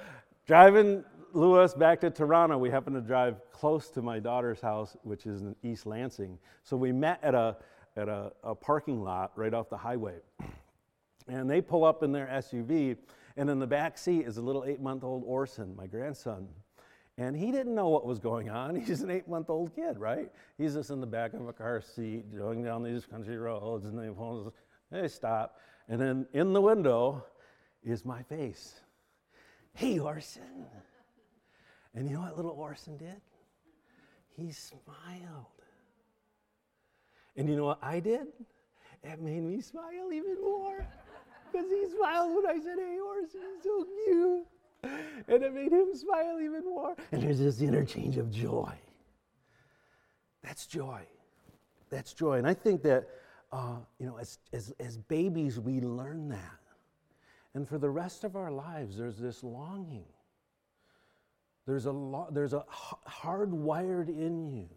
driving 0.45 1.03
Lewis 1.33 1.73
back 1.73 1.99
to 2.01 2.09
Toronto, 2.09 2.57
we 2.57 2.69
happened 2.69 2.95
to 2.95 3.01
drive 3.01 3.37
close 3.51 3.89
to 3.89 4.01
my 4.01 4.19
daughter's 4.19 4.61
house, 4.61 4.95
which 5.03 5.25
is 5.25 5.41
in 5.41 5.55
East 5.63 5.85
Lansing. 5.85 6.37
So 6.63 6.77
we 6.77 6.91
met 6.91 7.19
at 7.23 7.33
a 7.33 7.57
at 7.95 8.09
a, 8.09 8.31
a 8.43 8.55
parking 8.55 9.03
lot 9.03 9.31
right 9.35 9.53
off 9.53 9.69
the 9.69 9.77
highway, 9.77 10.15
and 11.27 11.49
they 11.49 11.61
pull 11.61 11.83
up 11.83 12.03
in 12.03 12.11
their 12.11 12.27
SUV, 12.27 12.97
and 13.37 13.49
in 13.49 13.59
the 13.59 13.67
back 13.67 13.97
seat 13.97 14.25
is 14.25 14.37
a 14.37 14.41
little 14.41 14.63
eight-month-old 14.65 15.23
Orson, 15.25 15.75
my 15.75 15.87
grandson. 15.87 16.47
And 17.17 17.35
he 17.35 17.51
didn't 17.51 17.75
know 17.75 17.89
what 17.89 18.05
was 18.05 18.17
going 18.17 18.49
on. 18.49 18.75
He's 18.87 19.01
an 19.01 19.11
eight 19.11 19.27
month 19.27 19.49
old 19.49 19.75
kid, 19.75 19.99
right? 19.99 20.31
He's 20.57 20.73
just 20.73 20.89
in 20.89 20.99
the 20.99 21.07
back 21.07 21.33
of 21.33 21.47
a 21.47 21.53
car 21.53 21.81
seat 21.81 22.35
going 22.35 22.63
down 22.63 22.83
these 22.83 23.05
country 23.05 23.37
roads, 23.37 23.85
and 23.85 23.97
they, 23.97 24.09
they 24.91 25.07
stop. 25.07 25.57
And 25.89 25.99
then 25.99 26.25
in 26.33 26.53
the 26.53 26.61
window 26.61 27.25
is 27.83 28.05
my 28.05 28.23
face. 28.23 28.79
Hey, 29.73 29.99
Orson. 29.99 30.65
And 31.95 32.07
you 32.07 32.15
know 32.15 32.21
what 32.21 32.35
little 32.35 32.51
Orson 32.51 32.97
did? 32.97 33.21
He 34.35 34.51
smiled. 34.51 35.45
And 37.35 37.49
you 37.49 37.55
know 37.55 37.65
what 37.65 37.79
I 37.81 37.99
did? 37.99 38.27
It 39.03 39.21
made 39.21 39.43
me 39.43 39.61
smile 39.61 40.11
even 40.11 40.41
more. 40.41 40.85
Because 41.51 41.69
he 41.69 41.85
smiled 41.95 42.35
when 42.35 42.45
I 42.47 42.59
said, 42.63 42.77
Hey, 42.77 42.97
Orson, 42.99 43.41
so 43.61 43.85
cute. 44.05 44.45
And 45.27 45.43
it 45.43 45.53
made 45.53 45.71
him 45.71 45.95
smile 45.95 46.39
even 46.41 46.65
more. 46.65 46.95
And 47.11 47.21
there's 47.21 47.39
this 47.39 47.61
interchange 47.61 48.17
of 48.17 48.31
joy. 48.31 48.73
That's 50.43 50.65
joy. 50.65 51.01
That's 51.89 52.13
joy. 52.13 52.37
And 52.37 52.47
I 52.47 52.53
think 52.53 52.81
that 52.83 53.07
uh, 53.53 53.75
you 53.99 54.07
know, 54.07 54.17
as, 54.17 54.39
as, 54.51 54.73
as 54.79 54.97
babies, 54.97 55.59
we 55.59 55.79
learn 55.79 56.27
that. 56.29 56.59
And 57.53 57.69
for 57.69 57.77
the 57.77 57.89
rest 57.89 58.23
of 58.23 58.35
our 58.35 58.51
lives, 58.51 58.97
there's 58.97 59.17
this 59.17 59.43
longing. 59.43 60.07
There's 61.67 61.85
a, 61.85 61.91
lo- 61.91 62.29
there's 62.31 62.53
a 62.53 62.65
hardwired 63.07 64.09
in 64.09 64.51
you. 64.51 64.67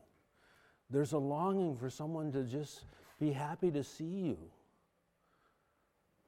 There's 0.91 1.13
a 1.13 1.19
longing 1.19 1.75
for 1.75 1.89
someone 1.89 2.31
to 2.33 2.45
just 2.45 2.85
be 3.19 3.33
happy 3.33 3.71
to 3.71 3.83
see 3.83 4.05
you. 4.05 4.39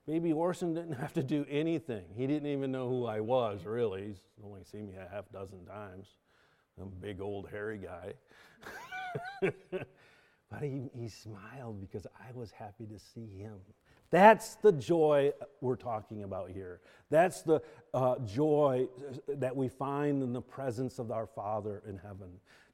Baby 0.06 0.32
Orson 0.32 0.72
didn't 0.72 0.94
have 0.94 1.12
to 1.12 1.22
do 1.22 1.44
anything. 1.50 2.04
He 2.16 2.26
didn't 2.26 2.48
even 2.48 2.72
know 2.72 2.88
who 2.88 3.04
I 3.04 3.20
was, 3.20 3.66
really. 3.66 4.06
He's 4.06 4.20
only 4.42 4.64
seen 4.64 4.88
me 4.88 4.94
a 4.96 5.14
half 5.14 5.30
dozen 5.30 5.66
times. 5.66 6.06
I'm 6.80 6.84
a 6.84 6.86
big 6.86 7.20
old 7.20 7.50
hairy 7.50 7.78
guy. 7.78 8.14
But 10.50 10.62
he, 10.62 10.90
he 10.94 11.08
smiled 11.08 11.80
because 11.80 12.06
I 12.06 12.32
was 12.32 12.50
happy 12.50 12.86
to 12.86 12.98
see 12.98 13.26
him. 13.36 13.56
That's 14.10 14.54
the 14.56 14.72
joy 14.72 15.32
we're 15.60 15.76
talking 15.76 16.22
about 16.22 16.50
here. 16.50 16.80
That's 17.10 17.42
the 17.42 17.60
uh, 17.92 18.16
joy 18.20 18.88
that 19.28 19.54
we 19.54 19.68
find 19.68 20.22
in 20.22 20.32
the 20.32 20.40
presence 20.40 20.98
of 20.98 21.10
our 21.10 21.26
Father 21.26 21.82
in 21.86 21.98
heaven. 21.98 22.28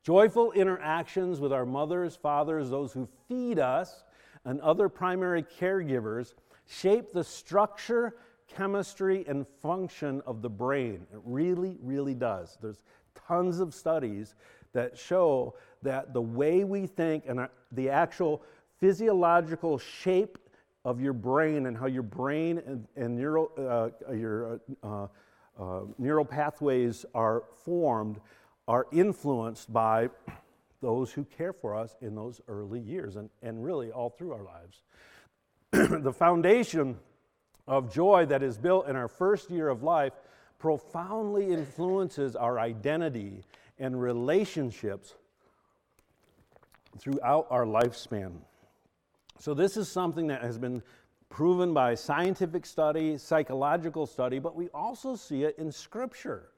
Joyful 0.05 0.53
interactions 0.53 1.41
with 1.41 1.53
our 1.53 1.67
mothers, 1.67 2.15
fathers, 2.15 2.71
those 2.71 2.93
who 2.93 3.09
feed 3.29 3.59
us, 3.59 4.05
and 4.45 4.61
other 4.61 4.89
primary 4.89 5.43
caregivers 5.43 6.35
shape 6.67 7.13
the 7.13 7.25
structure, 7.25 8.15
chemistry, 8.47 9.25
and 9.27 9.47
function 9.63 10.23
of 10.27 10.43
the 10.43 10.51
brain. 10.51 11.07
It 11.13 11.21
really, 11.25 11.79
really 11.83 12.15
does. 12.15 12.59
There's 12.61 12.83
tons 13.27 13.59
of 13.59 13.75
studies 13.75 14.35
that 14.73 14.99
show 14.99 15.55
that 15.85 16.13
the 16.13 16.21
way 16.21 16.65
we 16.65 16.87
think 16.87 17.25
and 17.27 17.49
the 17.73 17.89
actual 17.89 18.43
physiological 18.81 19.79
shape 19.79 20.39
of 20.85 21.01
your 21.01 21.13
brain 21.13 21.67
and 21.67 21.77
how 21.77 21.87
your 21.87 22.03
brain 22.03 22.61
and, 22.67 22.87
and 22.97 23.17
neural, 23.17 23.51
uh, 23.57 24.13
your 24.13 24.61
uh, 24.83 25.07
uh, 25.59 25.81
neural 25.99 26.25
pathways 26.25 27.07
are 27.15 27.45
formed 27.65 28.21
are 28.67 28.87
influenced 28.93 29.73
by 29.73 30.09
those 30.81 31.13
who 31.13 31.25
care 31.25 31.53
for 31.53 31.75
us 31.75 31.95
in 32.01 32.15
those 32.15 32.41
early 32.49 32.81
years 32.81 33.17
and, 33.17 33.31
and 33.43 33.65
really 33.65 33.91
all 33.91 34.11
through 34.11 34.33
our 34.33 34.43
lives. 34.43 34.83
the 36.03 36.13
foundation 36.13 36.97
of 37.67 37.93
joy 37.93 38.27
that 38.27 38.43
is 38.43 38.59
built 38.59 38.89
in 38.89 38.97
our 38.97 39.09
first 39.09 39.51
year 39.51 39.69
of 39.69 39.83
life 39.83 40.13
profoundly 40.59 41.53
influences 41.53 42.37
our 42.37 42.59
identity 42.59 43.43
and 43.79 44.01
relationships 44.01 45.15
throughout 46.99 47.47
our 47.51 47.65
lifespan. 47.65 48.33
So, 49.39 49.55
this 49.55 49.77
is 49.77 49.89
something 49.89 50.29
that 50.29 50.43
has 50.43 50.59
been 50.59 50.83
proven 51.29 51.75
by 51.75 51.95
scientific 51.95 52.65
study, 52.65 53.19
psychological 53.19 54.07
study, 54.07 54.39
but 54.39 54.55
we 54.55 54.69
also 54.71 55.17
see 55.17 55.43
it 55.43 55.59
in 55.59 55.73
Scripture 55.73 56.51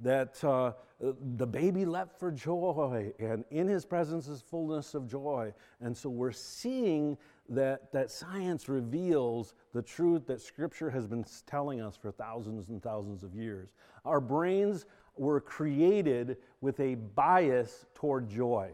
that 0.00 0.42
uh, 0.44 0.72
the 1.00 1.46
baby 1.46 1.84
leapt 1.84 2.18
for 2.18 2.30
joy, 2.30 3.12
and 3.18 3.44
in 3.50 3.66
his 3.66 3.84
presence 3.84 4.28
is 4.28 4.40
fullness 4.40 4.94
of 4.94 5.06
joy. 5.06 5.52
And 5.80 5.96
so 5.96 6.08
we're 6.08 6.32
seeing 6.32 7.16
that, 7.48 7.92
that 7.92 8.10
science 8.10 8.68
reveals 8.68 9.54
the 9.72 9.82
truth 9.82 10.26
that 10.26 10.40
Scripture 10.40 10.90
has 10.90 11.06
been 11.06 11.24
telling 11.46 11.80
us 11.80 11.96
for 11.96 12.10
thousands 12.10 12.70
and 12.70 12.82
thousands 12.82 13.22
of 13.22 13.34
years. 13.34 13.70
Our 14.04 14.20
brains 14.20 14.86
were 15.16 15.40
created 15.40 16.38
with 16.60 16.80
a 16.80 16.94
bias 16.94 17.86
toward 17.94 18.28
joy. 18.28 18.70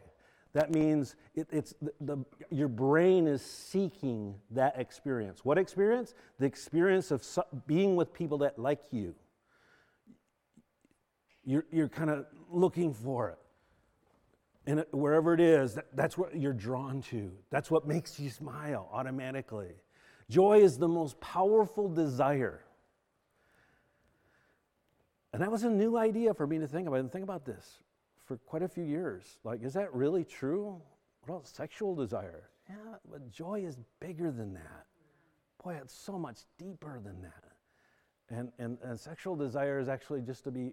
That 0.55 0.71
means 0.71 1.17
it, 1.35 1.49
it's 1.51 1.75
the, 1.81 1.93
the, 2.01 2.25
your 2.51 2.69
brain 2.69 3.27
is 3.27 3.43
seeking 3.43 4.35
that 4.51 4.79
experience. 4.79 5.45
What 5.45 5.57
experience? 5.57 6.15
The 6.39 6.45
experience 6.45 7.11
of 7.11 7.25
su- 7.25 7.43
being 7.67 7.97
with 7.97 8.13
people 8.13 8.39
that 8.39 8.59
like 8.59 8.83
you. 8.91 9.15
You're, 11.45 11.65
you're 11.73 11.89
kind 11.89 12.11
of 12.11 12.27
looking 12.51 12.93
for 12.93 13.31
it. 13.31 13.39
And 14.67 14.81
it, 14.81 14.89
wherever 14.93 15.33
it 15.35 15.41
is, 15.41 15.75
that, 15.75 15.87
that's 15.95 16.19
what 16.19 16.37
you're 16.37 16.53
drawn 16.53 17.01
to. 17.03 17.33
That's 17.51 17.71
what 17.71 17.87
makes 17.87 18.21
you 18.21 18.29
smile 18.29 18.89
automatically. 18.93 19.73
Joy 20.29 20.61
is 20.61 20.79
the 20.79 20.87
most 20.87 21.19
powerful 21.19 21.89
desire. 21.89 22.63
And 25.33 25.41
that 25.43 25.51
was 25.51 25.65
a 25.65 25.71
new 25.71 25.97
idea 25.97 26.35
for 26.35 26.47
me 26.47 26.59
to 26.59 26.69
think 26.69 26.87
about. 26.87 27.01
And 27.01 27.11
think 27.11 27.25
about 27.25 27.47
this 27.47 27.79
for 28.33 28.39
quite 28.47 28.63
a 28.63 28.69
few 28.69 28.85
years. 28.85 29.39
Like, 29.45 29.63
is 29.63 29.75
that 29.75 29.93
really 29.93 30.25
true? 30.25 30.81
What 31.27 31.35
else? 31.35 31.53
Sexual 31.55 31.95
desire. 31.95 32.49
Yeah, 32.69 32.77
but 33.11 33.31
joy 33.31 33.65
is 33.67 33.77
bigger 34.01 34.31
than 34.31 34.55
that. 34.55 34.87
Boy, 35.63 35.79
it's 35.83 35.95
so 35.95 36.19
much 36.19 36.39
deeper 36.59 36.99
than 37.05 37.21
that. 37.23 37.45
And, 38.31 38.51
and, 38.59 38.79
and 38.83 38.99
sexual 38.99 39.37
desire 39.37 39.79
is 39.79 39.89
actually 39.89 40.23
just 40.23 40.45
to 40.45 40.51
be 40.51 40.73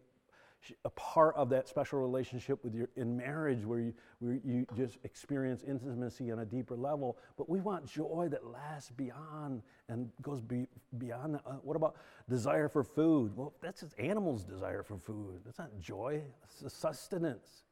a 0.86 0.90
part 0.92 1.36
of 1.36 1.50
that 1.50 1.68
special 1.68 2.00
relationship 2.00 2.64
with 2.64 2.76
your 2.76 2.90
in 2.96 3.16
marriage 3.16 3.66
where 3.66 3.80
you, 3.80 3.94
where 4.20 4.40
you 4.44 4.66
just 4.76 4.98
experience 5.04 5.64
intimacy 5.68 6.32
on 6.32 6.40
a 6.40 6.46
deeper 6.46 6.76
level. 6.76 7.18
But 7.38 7.50
we 7.50 7.60
want 7.62 7.86
joy 7.86 8.28
that 8.32 8.46
lasts 8.46 8.92
beyond 8.92 9.62
and 9.88 10.10
goes 10.22 10.42
be, 10.42 10.68
beyond. 10.98 11.38
Uh, 11.46 11.54
what 11.64 11.76
about 11.76 11.96
desire 12.30 12.68
for 12.68 12.84
food? 12.84 13.36
Well 13.36 13.54
that's 13.62 13.82
just 13.82 13.98
animals 14.00 14.44
desire 14.44 14.84
for 14.84 14.98
food. 14.98 15.42
That's 15.46 15.60
not 15.60 15.72
joy 15.80 16.22
it's 16.44 16.74
sustenance. 16.74 17.64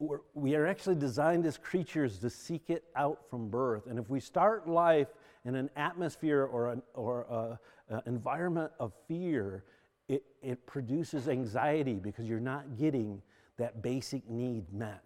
We're, 0.00 0.20
we 0.34 0.54
are 0.54 0.66
actually 0.66 0.94
designed 0.94 1.44
as 1.44 1.58
creatures 1.58 2.18
to 2.20 2.30
seek 2.30 2.70
it 2.70 2.84
out 2.94 3.28
from 3.28 3.48
birth. 3.48 3.86
And 3.88 3.98
if 3.98 4.08
we 4.08 4.20
start 4.20 4.68
life 4.68 5.08
in 5.44 5.56
an 5.56 5.70
atmosphere 5.76 6.44
or 6.44 6.70
an 6.70 6.82
or 6.94 7.22
a, 7.22 7.94
a 7.94 8.02
environment 8.06 8.70
of 8.78 8.92
fear 9.08 9.64
it, 10.08 10.24
it 10.42 10.66
produces 10.66 11.28
anxiety 11.28 11.94
because 11.94 12.28
you're 12.28 12.40
not 12.40 12.76
getting 12.76 13.20
that 13.58 13.82
basic 13.82 14.28
need 14.28 14.72
met. 14.72 15.02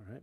All 0.00 0.06
right? 0.12 0.22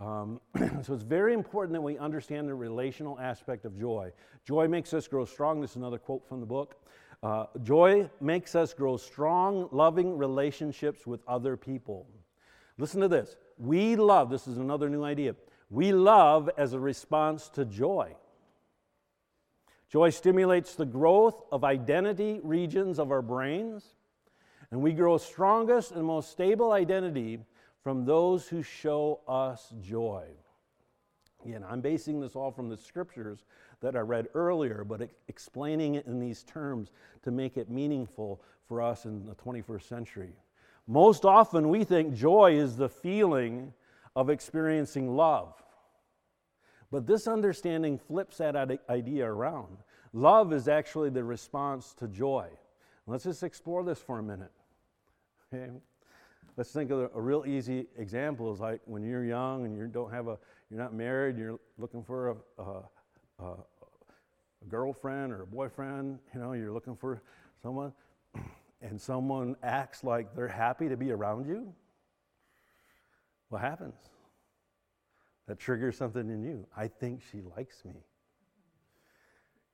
Um, 0.00 0.40
so 0.82 0.94
it's 0.94 1.04
very 1.04 1.34
important 1.34 1.72
that 1.74 1.80
we 1.80 1.96
understand 1.98 2.48
the 2.48 2.54
relational 2.54 3.18
aspect 3.20 3.64
of 3.64 3.78
joy. 3.78 4.12
Joy 4.44 4.66
makes 4.66 4.92
us 4.92 5.06
grow 5.06 5.24
strong. 5.24 5.60
This 5.60 5.70
is 5.70 5.76
another 5.76 5.98
quote 5.98 6.26
from 6.28 6.40
the 6.40 6.46
book. 6.46 6.76
Uh, 7.22 7.46
joy 7.62 8.08
makes 8.20 8.54
us 8.54 8.74
grow 8.74 8.96
strong, 8.96 9.68
loving 9.72 10.18
relationships 10.18 11.06
with 11.06 11.20
other 11.26 11.56
people. 11.56 12.06
Listen 12.76 13.00
to 13.00 13.08
this. 13.08 13.36
We 13.56 13.96
love, 13.96 14.30
this 14.30 14.46
is 14.48 14.58
another 14.58 14.90
new 14.90 15.04
idea. 15.04 15.36
We 15.70 15.92
love 15.92 16.50
as 16.58 16.72
a 16.72 16.78
response 16.78 17.48
to 17.50 17.64
joy. 17.64 18.14
Joy 19.94 20.10
stimulates 20.10 20.74
the 20.74 20.86
growth 20.86 21.44
of 21.52 21.62
identity 21.62 22.40
regions 22.42 22.98
of 22.98 23.12
our 23.12 23.22
brains, 23.22 23.94
and 24.72 24.82
we 24.82 24.92
grow 24.92 25.18
strongest 25.18 25.92
and 25.92 26.04
most 26.04 26.32
stable 26.32 26.72
identity 26.72 27.38
from 27.84 28.04
those 28.04 28.48
who 28.48 28.60
show 28.60 29.20
us 29.28 29.72
joy. 29.80 30.24
Again, 31.44 31.64
I'm 31.70 31.80
basing 31.80 32.20
this 32.20 32.34
all 32.34 32.50
from 32.50 32.68
the 32.68 32.76
scriptures 32.76 33.44
that 33.82 33.94
I 33.94 34.00
read 34.00 34.26
earlier, 34.34 34.82
but 34.82 35.08
explaining 35.28 35.94
it 35.94 36.06
in 36.06 36.18
these 36.18 36.42
terms 36.42 36.90
to 37.22 37.30
make 37.30 37.56
it 37.56 37.70
meaningful 37.70 38.42
for 38.66 38.82
us 38.82 39.04
in 39.04 39.24
the 39.24 39.36
21st 39.36 39.82
century. 39.88 40.32
Most 40.88 41.24
often, 41.24 41.68
we 41.68 41.84
think 41.84 42.14
joy 42.14 42.56
is 42.56 42.74
the 42.74 42.88
feeling 42.88 43.72
of 44.16 44.28
experiencing 44.28 45.14
love. 45.14 45.54
But 46.94 47.08
this 47.08 47.26
understanding 47.26 47.98
flips 47.98 48.36
that 48.36 48.54
idea 48.88 49.26
around. 49.26 49.78
Love 50.12 50.52
is 50.52 50.68
actually 50.68 51.10
the 51.10 51.24
response 51.24 51.92
to 51.94 52.06
joy. 52.06 52.46
Let's 53.08 53.24
just 53.24 53.42
explore 53.42 53.82
this 53.82 53.98
for 53.98 54.20
a 54.20 54.22
minute. 54.22 54.52
Okay? 55.52 55.72
Let's 56.56 56.70
think 56.70 56.92
of 56.92 57.10
a 57.12 57.20
real 57.20 57.46
easy 57.48 57.86
example 57.98 58.52
is 58.52 58.60
like 58.60 58.80
when 58.84 59.02
you're 59.02 59.24
young 59.24 59.66
and 59.66 59.76
you 59.76 59.88
don't 59.88 60.12
have 60.12 60.28
a, 60.28 60.38
you're 60.70 60.78
not 60.78 60.94
married, 60.94 61.36
you're 61.36 61.58
looking 61.78 62.04
for 62.04 62.28
a, 62.28 62.62
a, 62.62 63.44
a, 63.44 63.54
girlfriend 64.68 65.32
or 65.32 65.42
a 65.42 65.46
boyfriend, 65.48 66.20
you 66.32 66.38
know, 66.38 66.52
you're 66.52 66.70
looking 66.70 66.94
for 66.94 67.20
someone, 67.60 67.92
and 68.82 69.00
someone 69.00 69.56
acts 69.64 70.04
like 70.04 70.32
they're 70.36 70.46
happy 70.46 70.88
to 70.88 70.96
be 70.96 71.10
around 71.10 71.48
you. 71.48 71.74
What 73.48 73.62
happens? 73.62 73.96
That 75.46 75.58
triggers 75.58 75.96
something 75.96 76.28
in 76.28 76.42
you. 76.42 76.66
I 76.76 76.88
think 76.88 77.20
she 77.30 77.40
likes 77.56 77.84
me. 77.84 78.04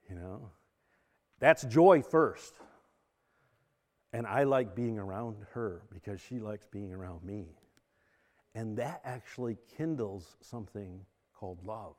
You 0.08 0.16
know? 0.16 0.50
That's 1.38 1.62
joy 1.64 2.02
first. 2.02 2.54
And 4.12 4.26
I 4.26 4.42
like 4.42 4.74
being 4.74 4.98
around 4.98 5.36
her 5.52 5.82
because 5.92 6.20
she 6.20 6.40
likes 6.40 6.66
being 6.66 6.92
around 6.92 7.22
me. 7.22 7.46
And 8.54 8.76
that 8.78 9.00
actually 9.04 9.56
kindles 9.76 10.36
something 10.40 11.00
called 11.32 11.64
love. 11.64 11.94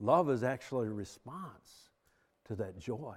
Love 0.00 0.30
is 0.30 0.42
actually 0.42 0.88
a 0.88 0.92
response 0.92 1.90
to 2.46 2.56
that 2.56 2.78
joy. 2.78 3.16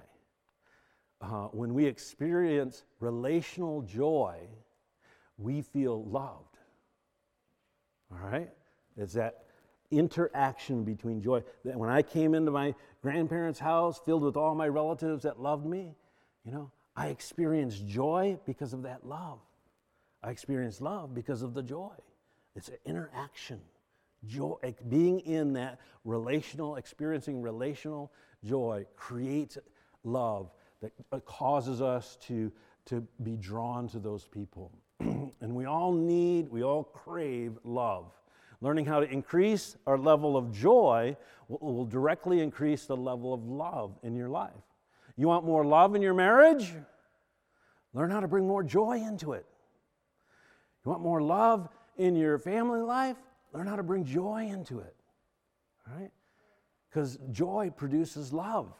Uh, 1.20 1.46
when 1.48 1.74
we 1.74 1.86
experience 1.86 2.84
relational 3.00 3.82
joy, 3.82 4.38
we 5.38 5.62
feel 5.62 6.04
loved. 6.04 6.58
All 8.12 8.18
right? 8.18 8.50
It's 8.96 9.14
that 9.14 9.44
interaction 9.90 10.84
between 10.84 11.20
joy. 11.22 11.42
That 11.64 11.76
when 11.76 11.90
I 11.90 12.02
came 12.02 12.34
into 12.34 12.50
my 12.50 12.74
grandparents' 13.02 13.58
house 13.58 14.00
filled 14.04 14.22
with 14.22 14.36
all 14.36 14.54
my 14.54 14.68
relatives 14.68 15.22
that 15.22 15.40
loved 15.40 15.66
me, 15.66 15.94
you 16.44 16.52
know, 16.52 16.70
I 16.96 17.08
experienced 17.08 17.86
joy 17.86 18.38
because 18.46 18.72
of 18.72 18.82
that 18.82 19.06
love. 19.06 19.40
I 20.22 20.30
experienced 20.30 20.80
love 20.80 21.14
because 21.14 21.42
of 21.42 21.54
the 21.54 21.62
joy. 21.62 21.92
It's 22.54 22.68
an 22.68 22.78
interaction. 22.86 23.60
Joy, 24.26 24.56
being 24.88 25.20
in 25.20 25.52
that 25.54 25.80
relational, 26.04 26.76
experiencing 26.76 27.42
relational 27.42 28.10
joy 28.44 28.86
creates 28.96 29.58
love 30.02 30.50
that 30.80 30.92
uh, 31.12 31.18
causes 31.20 31.82
us 31.82 32.16
to, 32.22 32.50
to 32.86 33.06
be 33.22 33.36
drawn 33.36 33.88
to 33.88 33.98
those 33.98 34.26
people. 34.26 34.72
and 35.00 35.54
we 35.54 35.64
all 35.64 35.92
need, 35.92 36.48
we 36.48 36.62
all 36.62 36.84
crave 36.84 37.58
love. 37.64 38.12
Learning 38.64 38.86
how 38.86 38.98
to 38.98 39.06
increase 39.12 39.76
our 39.86 39.98
level 39.98 40.38
of 40.38 40.50
joy 40.50 41.14
will, 41.48 41.84
directly 41.84 42.40
increase 42.40 42.86
the 42.86 42.96
level 42.96 43.34
of 43.34 43.44
love 43.44 43.98
in 44.02 44.16
your 44.16 44.30
life. 44.30 44.54
You 45.18 45.28
want 45.28 45.44
more 45.44 45.66
love 45.66 45.94
in 45.94 46.00
your 46.00 46.14
marriage? 46.14 46.72
Learn 47.92 48.10
how 48.10 48.20
to 48.20 48.26
bring 48.26 48.46
more 48.46 48.62
joy 48.62 49.02
into 49.06 49.34
it. 49.34 49.44
You 50.82 50.92
want 50.92 51.02
more 51.02 51.20
love 51.20 51.68
in 51.98 52.16
your 52.16 52.38
family 52.38 52.80
life? 52.80 53.18
Learn 53.52 53.66
how 53.66 53.76
to 53.76 53.82
bring 53.82 54.02
joy 54.02 54.48
into 54.50 54.78
it. 54.78 54.96
All 55.86 56.00
right? 56.00 56.10
Because 56.88 57.18
joy 57.32 57.70
produces 57.76 58.32
love. 58.32 58.72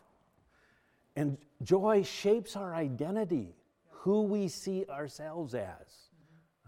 And 1.14 1.36
joy 1.62 2.04
shapes 2.04 2.56
our 2.56 2.74
identity, 2.74 3.54
who 3.90 4.22
we 4.22 4.48
see 4.48 4.86
ourselves 4.88 5.54
as. 5.54 6.13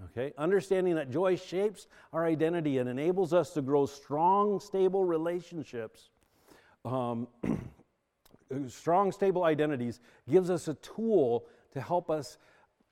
Okay? 0.05 0.33
Understanding 0.37 0.95
that 0.97 1.11
joy 1.11 1.37
shapes 1.37 1.87
our 2.13 2.27
identity 2.27 2.79
and 2.79 2.89
enables 2.89 3.33
us 3.33 3.51
to 3.55 3.63
grow 3.63 3.87
strong, 3.87 4.61
stable 4.61 5.05
relationships. 5.05 6.11
Um, 6.85 7.29
strong, 8.69 9.11
stable 9.13 9.45
identities 9.45 10.01
gives 10.29 10.51
us 10.51 10.69
a 10.69 10.75
tool 10.75 11.47
to 11.73 11.81
help 11.81 12.11
us 12.11 12.39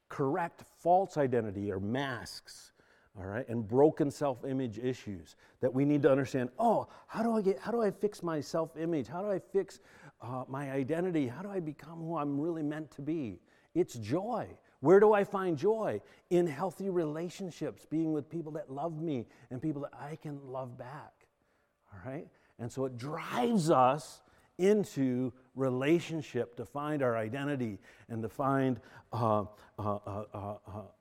correct 0.09 0.65
false 0.79 1.17
identity 1.17 1.73
or 1.73 1.81
masks 1.81 2.73
all 3.19 3.25
right 3.25 3.49
and 3.49 3.67
broken 3.67 4.11
self-image 4.11 4.79
issues 4.79 5.37
that 5.61 5.73
we 5.73 5.85
need 5.85 6.03
to 6.03 6.11
understand 6.11 6.49
oh 6.59 6.87
how 7.07 7.23
do 7.23 7.33
i 7.37 7.41
get 7.41 7.59
how 7.59 7.71
do 7.71 7.83
i 7.83 7.91
fix 7.91 8.23
my 8.23 8.41
self-image 8.41 9.07
how 9.07 9.23
do 9.23 9.31
i 9.31 9.39
fix 9.39 9.81
uh, 10.21 10.45
my 10.49 10.71
identity 10.71 11.27
how 11.27 11.43
do 11.43 11.51
i 11.51 11.61
become 11.61 11.99
who 11.99 12.17
i'm 12.17 12.39
really 12.39 12.63
meant 12.63 12.91
to 12.91 13.03
be 13.03 13.41
it's 13.75 13.95
joy 13.95 14.47
where 14.85 15.01
do 15.01 15.15
I 15.15 15.25
find 15.25 15.57
joy? 15.57 16.03
In 16.29 16.47
healthy 16.47 16.91
relationships, 16.91 17.87
being 17.89 18.13
with 18.13 18.29
people 18.29 18.53
that 18.53 18.71
love 18.71 19.01
me 19.01 19.25
and 19.51 19.63
people 19.63 19.81
that 19.83 19.93
I 19.99 20.17
can 20.17 20.39
love 20.47 20.77
back. 20.77 21.27
All 21.91 22.13
right? 22.13 22.29
And 22.59 22.71
so 22.71 22.85
it 22.85 22.99
drives 22.99 23.71
us 23.71 24.21
into 24.59 25.33
relationship 25.55 26.55
to 26.57 26.67
find 26.67 27.03
our 27.03 27.17
identity 27.17 27.79
and 28.11 28.23
to 28.23 28.29
find 28.29 28.79
uh, 29.11 29.45
uh, 29.79 29.97
uh, 30.07 30.25
uh, 30.35 30.55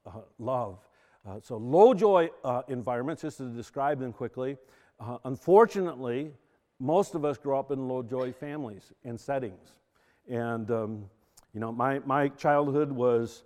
uh 0.06 0.12
love. 0.40 0.80
Uh, 1.28 1.40
so, 1.42 1.58
low 1.58 1.94
joy 1.94 2.30
environments, 2.70 3.22
just 3.24 3.38
to 3.38 3.50
describe 3.50 4.00
them 4.00 4.14
quickly, 4.14 4.58
unfortunately, 5.26 6.32
most 6.80 7.16
of 7.16 7.26
us 7.26 7.38
grow 7.38 7.60
up 7.60 7.72
in 7.72 7.88
low 7.90 8.02
joy 8.02 8.32
families 8.32 8.94
and 9.04 9.20
settings. 9.20 9.74
And, 10.30 10.72
um, 10.72 11.10
you 11.54 11.60
know, 11.60 11.72
my, 11.72 12.00
my 12.00 12.30
childhood 12.30 12.92
was 12.92 13.44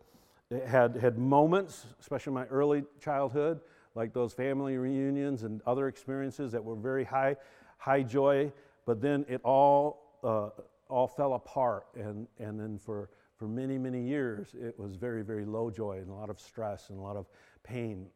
had, 0.65 0.95
had 0.95 1.17
moments, 1.17 1.85
especially 1.99 2.31
in 2.31 2.35
my 2.35 2.45
early 2.45 2.83
childhood, 3.01 3.59
like 3.95 4.13
those 4.13 4.33
family 4.33 4.77
reunions 4.77 5.43
and 5.43 5.61
other 5.65 5.87
experiences 5.87 6.51
that 6.51 6.63
were 6.63 6.75
very 6.75 7.03
high, 7.03 7.35
high 7.77 8.03
joy, 8.03 8.51
but 8.85 9.01
then 9.01 9.25
it 9.27 9.41
all, 9.43 10.19
uh, 10.23 10.49
all 10.87 11.07
fell 11.07 11.33
apart. 11.33 11.87
And, 11.95 12.27
and 12.39 12.59
then 12.59 12.77
for, 12.77 13.09
for 13.35 13.47
many, 13.47 13.77
many 13.77 14.01
years, 14.01 14.55
it 14.59 14.79
was 14.79 14.95
very, 14.95 15.23
very 15.23 15.45
low 15.45 15.69
joy 15.69 15.97
and 15.97 16.09
a 16.09 16.13
lot 16.13 16.29
of 16.29 16.39
stress 16.39 16.89
and 16.89 16.99
a 16.99 17.01
lot 17.01 17.17
of 17.17 17.25
pain. 17.63 18.07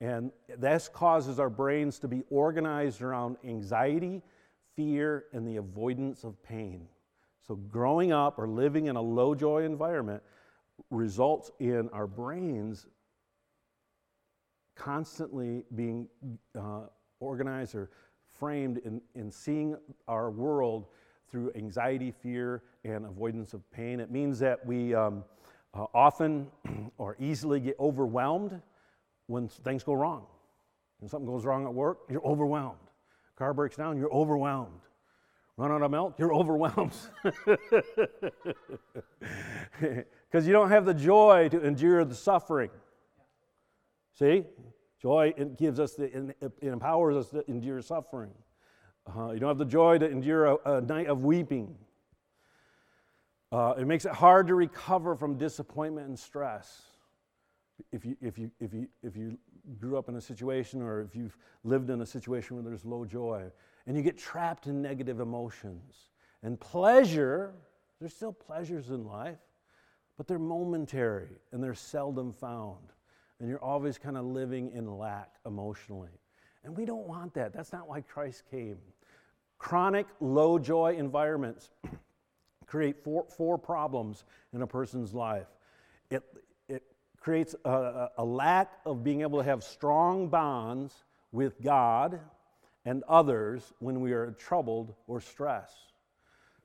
And 0.00 0.30
this 0.58 0.88
causes 0.88 1.40
our 1.40 1.50
brains 1.50 1.98
to 2.00 2.08
be 2.08 2.22
organized 2.30 3.00
around 3.00 3.38
anxiety, 3.44 4.22
fear, 4.76 5.24
and 5.32 5.48
the 5.48 5.56
avoidance 5.56 6.22
of 6.22 6.40
pain. 6.42 6.86
So, 7.46 7.54
growing 7.54 8.12
up 8.12 8.38
or 8.38 8.46
living 8.46 8.86
in 8.86 8.96
a 8.96 9.00
low 9.00 9.34
joy 9.34 9.64
environment 9.64 10.22
results 10.90 11.50
in 11.58 11.88
our 11.92 12.06
brains 12.06 12.86
constantly 14.74 15.64
being 15.74 16.08
uh, 16.58 16.82
organized 17.20 17.74
or 17.74 17.90
framed 18.38 18.78
in, 18.78 19.00
in 19.14 19.30
seeing 19.30 19.76
our 20.06 20.30
world 20.30 20.86
through 21.30 21.50
anxiety, 21.56 22.10
fear, 22.10 22.62
and 22.84 23.06
avoidance 23.06 23.54
of 23.54 23.68
pain. 23.72 24.00
It 24.00 24.10
means 24.10 24.38
that 24.38 24.64
we 24.64 24.94
um, 24.94 25.24
uh, 25.74 25.86
often 25.94 26.48
or 26.98 27.16
easily 27.18 27.58
get 27.58 27.76
overwhelmed 27.80 28.60
when 29.26 29.48
things 29.48 29.82
go 29.82 29.94
wrong. 29.94 30.26
When 31.00 31.08
something 31.08 31.26
goes 31.26 31.44
wrong 31.44 31.64
at 31.64 31.74
work, 31.74 31.98
you're 32.08 32.24
overwhelmed. 32.24 32.78
Car 33.36 33.52
breaks 33.52 33.76
down, 33.76 33.98
you're 33.98 34.12
overwhelmed. 34.12 34.80
Run 35.56 35.72
out 35.72 35.82
of 35.82 35.90
milk, 35.90 36.14
you're 36.18 36.34
overwhelmed. 36.34 36.94
because 40.30 40.46
you 40.46 40.52
don't 40.52 40.70
have 40.70 40.84
the 40.84 40.94
joy 40.94 41.48
to 41.50 41.64
endure 41.64 42.04
the 42.04 42.14
suffering. 42.14 42.70
See? 44.18 44.44
Joy 45.00 45.34
it 45.36 45.58
gives 45.58 45.78
us 45.78 45.94
the, 45.94 46.34
it 46.40 46.52
empowers 46.62 47.16
us 47.16 47.30
to 47.30 47.48
endure 47.48 47.80
suffering. 47.82 48.32
Uh, 49.06 49.30
you 49.30 49.38
don't 49.38 49.48
have 49.48 49.58
the 49.58 49.64
joy 49.64 49.98
to 49.98 50.08
endure 50.08 50.46
a, 50.46 50.56
a 50.64 50.80
night 50.80 51.06
of 51.06 51.22
weeping. 51.22 51.76
Uh, 53.52 53.74
it 53.78 53.86
makes 53.86 54.04
it 54.04 54.12
hard 54.12 54.48
to 54.48 54.54
recover 54.54 55.14
from 55.14 55.38
disappointment 55.38 56.08
and 56.08 56.18
stress. 56.18 56.82
If 57.92 58.04
you, 58.04 58.16
if, 58.20 58.38
you, 58.38 58.50
if, 58.58 58.72
you, 58.74 58.88
if 59.02 59.16
you 59.16 59.38
grew 59.78 59.96
up 59.96 60.08
in 60.08 60.16
a 60.16 60.20
situation 60.20 60.82
or 60.82 61.02
if 61.02 61.14
you've 61.14 61.36
lived 61.62 61.90
in 61.90 62.00
a 62.00 62.06
situation 62.06 62.56
where 62.56 62.64
there's 62.64 62.84
low 62.84 63.04
joy, 63.04 63.44
and 63.86 63.96
you 63.96 64.02
get 64.02 64.18
trapped 64.18 64.66
in 64.66 64.82
negative 64.82 65.20
emotions. 65.20 66.10
And 66.42 66.58
pleasure 66.58 67.54
There's 68.00 68.14
still 68.14 68.32
pleasures 68.32 68.90
in 68.90 69.04
life, 69.04 69.38
but 70.16 70.26
they're 70.26 70.38
momentary 70.38 71.28
and 71.52 71.62
they're 71.62 71.74
seldom 71.74 72.32
found. 72.32 72.92
And 73.38 73.48
you're 73.48 73.62
always 73.62 73.98
kind 73.98 74.16
of 74.16 74.24
living 74.24 74.72
in 74.72 74.96
lack 74.98 75.30
emotionally. 75.44 76.20
And 76.64 76.76
we 76.76 76.84
don't 76.84 77.06
want 77.06 77.34
that. 77.34 77.52
That's 77.52 77.72
not 77.72 77.88
why 77.88 78.00
Christ 78.00 78.42
came. 78.50 78.78
Chronic 79.58 80.06
low 80.20 80.58
joy 80.58 80.96
environments 80.98 81.70
create 82.66 83.02
four, 83.04 83.26
four 83.36 83.58
problems 83.58 84.24
in 84.52 84.62
a 84.62 84.66
person's 84.66 85.14
life. 85.14 85.46
It, 86.10 86.22
it 86.68 86.82
creates 87.20 87.54
a, 87.64 88.08
a 88.16 88.24
lack 88.24 88.72
of 88.84 89.04
being 89.04 89.20
able 89.20 89.38
to 89.38 89.44
have 89.44 89.62
strong 89.62 90.28
bonds 90.28 90.94
with 91.30 91.62
God 91.62 92.20
and 92.84 93.02
others 93.08 93.74
when 93.78 94.00
we 94.00 94.12
are 94.12 94.30
troubled 94.32 94.94
or 95.06 95.20
stressed. 95.20 95.92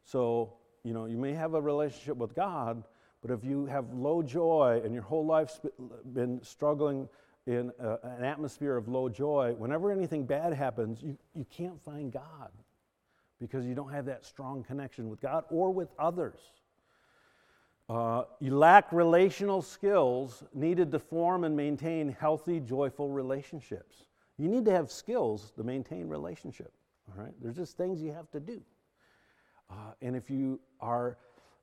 So, 0.05 0.53
you 0.83 0.93
know, 0.93 1.05
you 1.05 1.17
may 1.17 1.33
have 1.33 1.53
a 1.53 1.61
relationship 1.61 2.17
with 2.17 2.35
God, 2.35 2.83
but 3.21 3.31
if 3.31 3.43
you 3.43 3.65
have 3.67 3.93
low 3.93 4.23
joy 4.23 4.81
and 4.83 4.93
your 4.93 5.03
whole 5.03 5.25
life's 5.25 5.59
been 6.13 6.41
struggling 6.43 7.07
in 7.45 7.71
a, 7.79 7.97
an 8.03 8.23
atmosphere 8.23 8.75
of 8.77 8.87
low 8.87 9.09
joy, 9.09 9.53
whenever 9.57 9.91
anything 9.91 10.25
bad 10.25 10.53
happens, 10.53 11.01
you, 11.01 11.17
you 11.35 11.45
can't 11.55 11.81
find 11.83 12.11
God 12.11 12.51
because 13.39 13.65
you 13.65 13.75
don't 13.75 13.91
have 13.91 14.05
that 14.05 14.25
strong 14.25 14.63
connection 14.63 15.09
with 15.09 15.21
God 15.21 15.43
or 15.49 15.71
with 15.71 15.89
others. 15.99 16.39
Uh, 17.89 18.23
you 18.39 18.55
lack 18.55 18.91
relational 18.91 19.61
skills 19.61 20.43
needed 20.53 20.91
to 20.91 20.99
form 20.99 21.43
and 21.43 21.55
maintain 21.57 22.15
healthy, 22.19 22.59
joyful 22.59 23.09
relationships. 23.09 24.05
You 24.37 24.47
need 24.47 24.65
to 24.65 24.71
have 24.71 24.89
skills 24.89 25.51
to 25.57 25.63
maintain 25.63 26.07
relationship. 26.07 26.71
All 27.09 27.23
right, 27.23 27.33
there's 27.41 27.55
just 27.55 27.77
things 27.77 28.01
you 28.01 28.13
have 28.13 28.31
to 28.31 28.39
do. 28.39 28.61
Uh, 29.69 29.93
and 30.01 30.15
if 30.15 30.29
you 30.29 30.59
are 30.79 31.17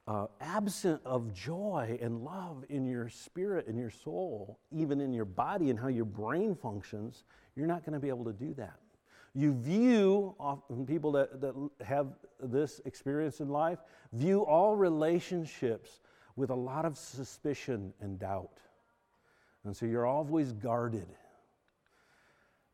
uh, 0.08 0.26
absent 0.40 1.02
of 1.04 1.34
joy 1.34 1.98
and 2.00 2.24
love 2.24 2.64
in 2.70 2.86
your 2.86 3.10
spirit 3.10 3.66
and 3.66 3.78
your 3.78 3.90
soul, 3.90 4.58
even 4.72 5.02
in 5.02 5.12
your 5.12 5.26
body 5.26 5.68
and 5.68 5.78
how 5.78 5.88
your 5.88 6.06
brain 6.06 6.54
functions, 6.54 7.24
you're 7.54 7.66
not 7.66 7.84
going 7.84 7.92
to 7.92 8.00
be 8.00 8.08
able 8.08 8.24
to 8.24 8.32
do 8.32 8.54
that. 8.54 8.78
You 9.34 9.52
view, 9.52 10.34
people 10.86 11.12
that, 11.12 11.42
that 11.42 11.54
have 11.84 12.14
this 12.40 12.80
experience 12.86 13.40
in 13.40 13.50
life, 13.50 13.80
view 14.14 14.46
all 14.46 14.76
relationships 14.76 16.00
with 16.36 16.48
a 16.48 16.54
lot 16.54 16.86
of 16.86 16.96
suspicion 16.96 17.92
and 18.00 18.18
doubt. 18.18 18.60
And 19.64 19.76
so 19.76 19.84
you're 19.84 20.06
always 20.06 20.52
guarded 20.52 21.08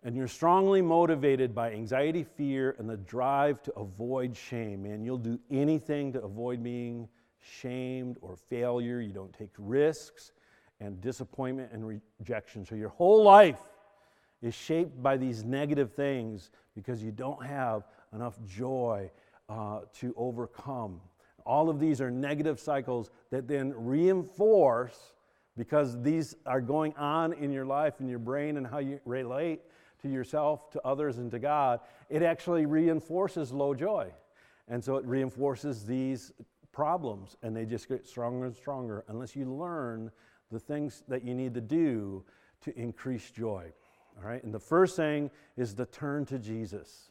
and 0.04 0.14
you're 0.14 0.28
strongly 0.28 0.82
motivated 0.82 1.54
by 1.54 1.72
anxiety, 1.72 2.22
fear, 2.22 2.76
and 2.78 2.88
the 2.88 2.98
drive 2.98 3.62
to 3.62 3.72
avoid 3.72 4.36
shame, 4.36 4.82
man, 4.82 5.02
you'll 5.02 5.16
do 5.16 5.40
anything 5.50 6.12
to 6.12 6.22
avoid 6.22 6.62
being 6.62 7.08
shamed 7.44 8.16
or 8.20 8.36
failure. 8.36 9.00
You 9.00 9.12
don't 9.12 9.32
take 9.32 9.50
risks 9.58 10.32
and 10.80 11.00
disappointment 11.00 11.70
and 11.72 12.00
rejection. 12.20 12.64
So 12.64 12.74
your 12.74 12.88
whole 12.88 13.22
life 13.22 13.60
is 14.42 14.54
shaped 14.54 15.02
by 15.02 15.16
these 15.16 15.44
negative 15.44 15.92
things 15.92 16.50
because 16.74 17.02
you 17.02 17.12
don't 17.12 17.44
have 17.44 17.84
enough 18.12 18.38
joy 18.46 19.10
uh, 19.48 19.80
to 20.00 20.14
overcome. 20.16 21.00
All 21.46 21.68
of 21.68 21.78
these 21.78 22.00
are 22.00 22.10
negative 22.10 22.58
cycles 22.58 23.10
that 23.30 23.46
then 23.46 23.72
reinforce 23.76 25.14
because 25.56 26.00
these 26.02 26.34
are 26.46 26.60
going 26.60 26.94
on 26.96 27.32
in 27.32 27.52
your 27.52 27.64
life, 27.64 28.00
in 28.00 28.08
your 28.08 28.18
brain, 28.18 28.56
and 28.56 28.66
how 28.66 28.78
you 28.78 29.00
relate 29.04 29.60
to 30.02 30.08
yourself, 30.08 30.70
to 30.70 30.80
others, 30.84 31.18
and 31.18 31.30
to 31.30 31.38
God, 31.38 31.80
it 32.10 32.22
actually 32.22 32.66
reinforces 32.66 33.52
low 33.52 33.74
joy. 33.74 34.12
And 34.68 34.82
so 34.82 34.96
it 34.96 35.04
reinforces 35.04 35.84
these 35.84 36.32
problems, 36.74 37.36
and 37.42 37.56
they 37.56 37.64
just 37.64 37.88
get 37.88 38.06
stronger 38.06 38.46
and 38.46 38.54
stronger 38.54 39.04
unless 39.08 39.34
you 39.36 39.46
learn 39.46 40.10
the 40.50 40.58
things 40.58 41.04
that 41.08 41.24
you 41.24 41.34
need 41.34 41.54
to 41.54 41.60
do 41.60 42.24
to 42.62 42.76
increase 42.76 43.30
joy. 43.30 43.72
All 44.18 44.28
right? 44.28 44.42
And 44.42 44.52
the 44.52 44.60
first 44.60 44.96
thing 44.96 45.30
is 45.56 45.72
to 45.74 45.86
turn 45.86 46.26
to 46.26 46.38
Jesus. 46.38 47.10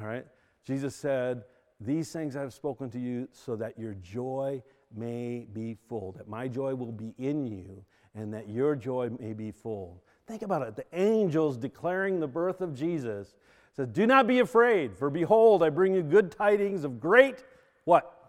All 0.00 0.06
right? 0.06 0.26
Jesus 0.64 0.96
said, 0.96 1.44
These 1.78 2.10
things 2.10 2.36
I've 2.36 2.54
spoken 2.54 2.90
to 2.90 2.98
you 2.98 3.28
so 3.32 3.54
that 3.56 3.78
your 3.78 3.94
joy 3.94 4.62
may 4.96 5.46
be 5.52 5.76
full, 5.88 6.12
that 6.12 6.26
my 6.26 6.48
joy 6.48 6.74
will 6.74 6.92
be 6.92 7.14
in 7.18 7.46
you, 7.46 7.84
and 8.14 8.32
that 8.32 8.48
your 8.48 8.74
joy 8.74 9.10
may 9.20 9.34
be 9.34 9.50
full. 9.50 10.02
Think 10.26 10.42
about 10.42 10.62
it. 10.62 10.74
The 10.74 10.86
angels 10.92 11.58
declaring 11.58 12.18
the 12.18 12.26
birth 12.26 12.62
of 12.62 12.74
Jesus 12.74 13.34
says, 13.76 13.88
Do 13.88 14.06
not 14.06 14.26
be 14.26 14.38
afraid, 14.38 14.96
for 14.96 15.10
behold, 15.10 15.62
I 15.62 15.68
bring 15.68 15.94
you 15.94 16.02
good 16.02 16.30
tidings 16.30 16.84
of 16.84 16.98
great 16.98 17.44
what? 17.84 18.23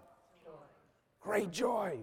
Great 1.25 1.49
joy, 1.49 1.97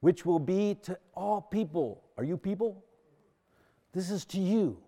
which 0.00 0.24
will 0.24 0.38
be 0.38 0.74
to 0.82 0.98
all 1.14 1.42
people. 1.42 2.02
Are 2.16 2.24
you 2.24 2.38
people? 2.38 2.82
This 3.92 4.10
is 4.10 4.24
to 4.26 4.40
you. 4.40 4.78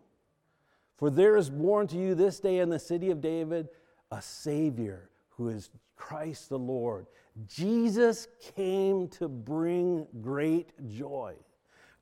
For 0.97 1.11
there 1.11 1.37
is 1.37 1.51
born 1.51 1.87
to 1.89 1.97
you 1.97 2.15
this 2.15 2.41
day 2.41 2.61
in 2.61 2.71
the 2.71 2.79
city 2.79 3.11
of 3.11 3.21
David 3.21 3.69
a 4.11 4.23
Savior 4.23 5.11
who 5.29 5.49
is 5.49 5.69
Christ 5.95 6.49
the 6.49 6.59
Lord. 6.59 7.07
Jesus 7.47 8.29
came 8.57 9.09
to 9.09 9.29
bring 9.29 10.07
great 10.23 10.71
joy. 10.89 11.35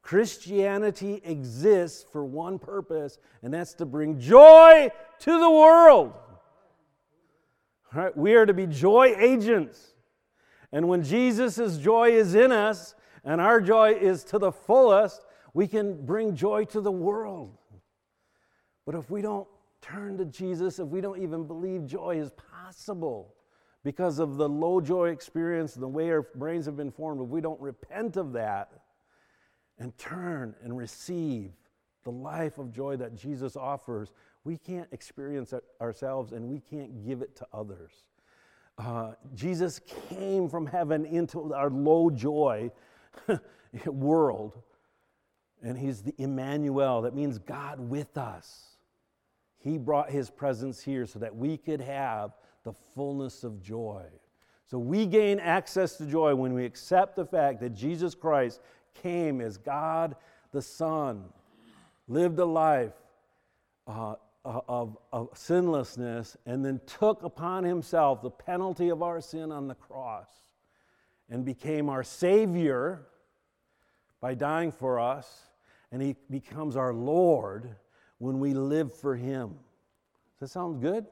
Christianity 0.00 1.20
exists 1.24 2.04
for 2.12 2.24
one 2.24 2.60
purpose, 2.60 3.18
and 3.42 3.52
that's 3.52 3.74
to 3.74 3.84
bring 3.84 4.20
joy 4.20 4.90
to 5.18 5.40
the 5.40 5.50
world. 5.50 6.12
All 7.94 8.02
right, 8.02 8.16
we 8.16 8.34
are 8.34 8.46
to 8.46 8.54
be 8.54 8.66
joy 8.66 9.14
agents. 9.18 9.94
And 10.72 10.88
when 10.88 11.02
Jesus' 11.02 11.78
joy 11.78 12.10
is 12.10 12.34
in 12.34 12.52
us 12.52 12.94
and 13.24 13.40
our 13.40 13.60
joy 13.60 13.92
is 13.92 14.24
to 14.24 14.38
the 14.38 14.52
fullest, 14.52 15.24
we 15.54 15.66
can 15.66 16.04
bring 16.04 16.34
joy 16.34 16.64
to 16.66 16.80
the 16.80 16.92
world. 16.92 17.56
But 18.84 18.94
if 18.94 19.10
we 19.10 19.22
don't 19.22 19.48
turn 19.80 20.18
to 20.18 20.24
Jesus, 20.24 20.78
if 20.78 20.88
we 20.88 21.00
don't 21.00 21.22
even 21.22 21.46
believe 21.46 21.86
joy 21.86 22.18
is 22.18 22.30
possible 22.30 23.34
because 23.84 24.18
of 24.18 24.36
the 24.36 24.48
low 24.48 24.80
joy 24.80 25.08
experience 25.08 25.74
and 25.74 25.82
the 25.82 25.88
way 25.88 26.10
our 26.10 26.22
brains 26.34 26.66
have 26.66 26.76
been 26.76 26.90
formed, 26.90 27.22
if 27.22 27.28
we 27.28 27.40
don't 27.40 27.60
repent 27.60 28.16
of 28.16 28.32
that, 28.32 28.70
and 29.78 29.96
turn 29.96 30.54
and 30.62 30.76
receive 30.76 31.52
the 32.04 32.10
life 32.10 32.58
of 32.58 32.72
joy 32.72 32.96
that 32.96 33.14
Jesus 33.14 33.56
offers, 33.56 34.12
we 34.44 34.56
can't 34.56 34.88
experience 34.92 35.52
it 35.52 35.62
ourselves 35.80 36.32
and 36.32 36.48
we 36.48 36.60
can't 36.60 37.04
give 37.04 37.22
it 37.22 37.36
to 37.36 37.46
others. 37.52 37.92
Uh, 38.78 39.12
Jesus 39.34 39.80
came 40.08 40.48
from 40.48 40.66
heaven 40.66 41.04
into 41.04 41.52
our 41.52 41.68
low 41.68 42.10
joy 42.10 42.70
world, 43.86 44.62
and 45.62 45.76
He's 45.76 46.02
the 46.02 46.14
Emmanuel. 46.18 47.02
That 47.02 47.14
means 47.14 47.38
God 47.38 47.80
with 47.80 48.16
us. 48.16 48.76
He 49.58 49.78
brought 49.78 50.10
His 50.10 50.30
presence 50.30 50.80
here 50.80 51.06
so 51.06 51.18
that 51.18 51.34
we 51.34 51.56
could 51.56 51.80
have 51.80 52.32
the 52.62 52.72
fullness 52.94 53.42
of 53.42 53.60
joy. 53.60 54.04
So 54.66 54.78
we 54.78 55.06
gain 55.06 55.40
access 55.40 55.96
to 55.96 56.06
joy 56.06 56.34
when 56.34 56.52
we 56.52 56.64
accept 56.64 57.16
the 57.16 57.24
fact 57.24 57.60
that 57.60 57.70
Jesus 57.70 58.14
Christ 58.14 58.60
came 59.02 59.40
as 59.40 59.56
God 59.56 60.14
the 60.52 60.62
Son, 60.62 61.24
lived 62.06 62.38
a 62.38 62.44
life 62.44 62.92
uh, 63.86 64.14
of, 64.48 64.96
of 65.12 65.28
sinlessness, 65.34 66.36
and 66.46 66.64
then 66.64 66.80
took 66.86 67.22
upon 67.22 67.64
himself 67.64 68.22
the 68.22 68.30
penalty 68.30 68.88
of 68.88 69.02
our 69.02 69.20
sin 69.20 69.52
on 69.52 69.68
the 69.68 69.74
cross 69.74 70.28
and 71.28 71.44
became 71.44 71.90
our 71.90 72.02
Savior 72.02 73.06
by 74.20 74.34
dying 74.34 74.72
for 74.72 74.98
us, 74.98 75.50
and 75.92 76.00
he 76.00 76.16
becomes 76.30 76.76
our 76.76 76.94
Lord 76.94 77.76
when 78.18 78.40
we 78.40 78.54
live 78.54 78.92
for 78.92 79.14
him. 79.14 79.50
Does 80.38 80.40
that 80.40 80.48
sound 80.48 80.80
good? 80.80 81.06